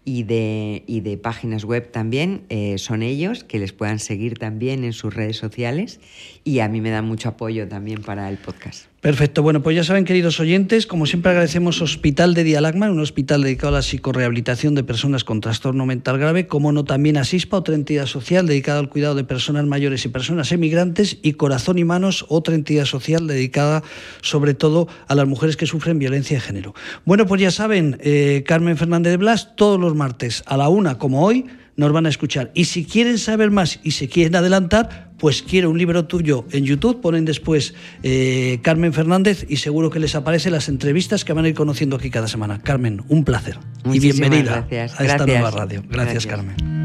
y 0.05 0.23
de, 0.23 0.83
y 0.85 1.01
de 1.01 1.17
páginas 1.17 1.65
web 1.65 1.91
también, 1.91 2.43
eh, 2.49 2.77
son 2.77 3.01
ellos, 3.01 3.43
que 3.43 3.57
les 3.57 3.73
puedan 3.73 3.97
seguir 3.97 4.37
también 4.37 4.83
en 4.83 4.93
sus 4.93 5.13
redes 5.13 5.35
sociales 5.35 5.99
y 6.43 6.59
a 6.59 6.69
mí 6.69 6.79
me 6.79 6.91
da 6.91 7.01
mucho 7.01 7.29
apoyo 7.29 7.67
también 7.67 8.01
para 8.03 8.29
el 8.29 8.37
podcast. 8.37 8.85
Perfecto, 9.01 9.43
bueno, 9.43 9.61
pues 9.61 9.75
ya 9.75 9.83
saben, 9.83 10.05
queridos 10.05 10.39
oyentes, 10.39 10.87
como 10.87 11.05
siempre 11.05 11.31
agradecemos 11.31 11.81
Hospital 11.81 12.33
de 12.33 12.43
Dialagma, 12.43 12.89
un 12.89 12.99
hospital 12.99 13.43
dedicado 13.43 13.69
a 13.69 13.77
la 13.77 13.81
psicorehabilitación 13.81 14.73
de 14.73 14.83
personas 14.83 15.23
con 15.23 15.41
trastorno 15.41 15.85
mental 15.85 16.17
grave, 16.17 16.47
como 16.47 16.71
no 16.71 16.85
también 16.85 17.17
Asispa, 17.17 17.57
otra 17.57 17.75
entidad 17.75 18.05
social 18.05 18.47
dedicada 18.47 18.79
al 18.79 18.89
cuidado 18.89 19.13
de 19.13 19.23
personas 19.25 19.65
mayores 19.65 20.05
y 20.05 20.09
personas 20.09 20.51
emigrantes, 20.51 21.17
y 21.21 21.33
Corazón 21.33 21.77
y 21.77 21.83
Manos, 21.83 22.25
otra 22.29 22.55
entidad 22.55 22.85
social 22.85 23.27
dedicada 23.27 23.83
sobre 24.21 24.53
todo 24.53 24.87
a 25.07 25.15
las 25.15 25.27
mujeres 25.27 25.57
que 25.57 25.65
sufren 25.65 25.99
violencia 25.99 26.37
de 26.37 26.41
género. 26.41 26.73
Bueno, 27.05 27.25
pues 27.25 27.41
ya 27.41 27.51
saben, 27.51 27.97
eh, 28.01 28.43
Carmen 28.45 28.77
Fernández 28.77 29.11
de 29.11 29.17
Blas, 29.17 29.55
todos 29.55 29.79
los 29.79 29.95
martes 29.95 30.43
a 30.45 30.57
la 30.57 30.69
una, 30.69 30.97
como 30.97 31.23
hoy, 31.23 31.45
nos 31.77 31.91
van 31.91 32.05
a 32.05 32.09
escuchar. 32.09 32.51
Y 32.53 32.65
si 32.65 32.85
quieren 32.85 33.17
saber 33.17 33.51
más 33.51 33.79
y 33.83 33.91
se 33.91 34.07
quieren 34.07 34.35
adelantar, 34.35 35.09
pues 35.17 35.41
quiero 35.41 35.69
un 35.69 35.77
libro 35.77 36.05
tuyo 36.05 36.45
en 36.51 36.65
YouTube, 36.65 37.01
ponen 37.01 37.25
después 37.25 37.73
eh, 38.03 38.59
Carmen 38.61 38.93
Fernández 38.93 39.45
y 39.49 39.57
seguro 39.57 39.89
que 39.89 39.99
les 39.99 40.15
aparecen 40.15 40.53
las 40.53 40.69
entrevistas 40.69 41.25
que 41.25 41.33
van 41.33 41.45
a 41.45 41.49
ir 41.49 41.55
conociendo 41.55 41.95
aquí 41.95 42.09
cada 42.09 42.27
semana. 42.27 42.61
Carmen, 42.61 43.03
un 43.07 43.23
placer 43.23 43.57
y 43.91 43.99
bienvenida 43.99 44.65
gracias. 44.69 44.99
a 44.99 45.05
esta 45.05 45.25
nueva 45.25 45.51
radio. 45.51 45.83
gracias. 45.89 46.25
Carmen. 46.25 46.84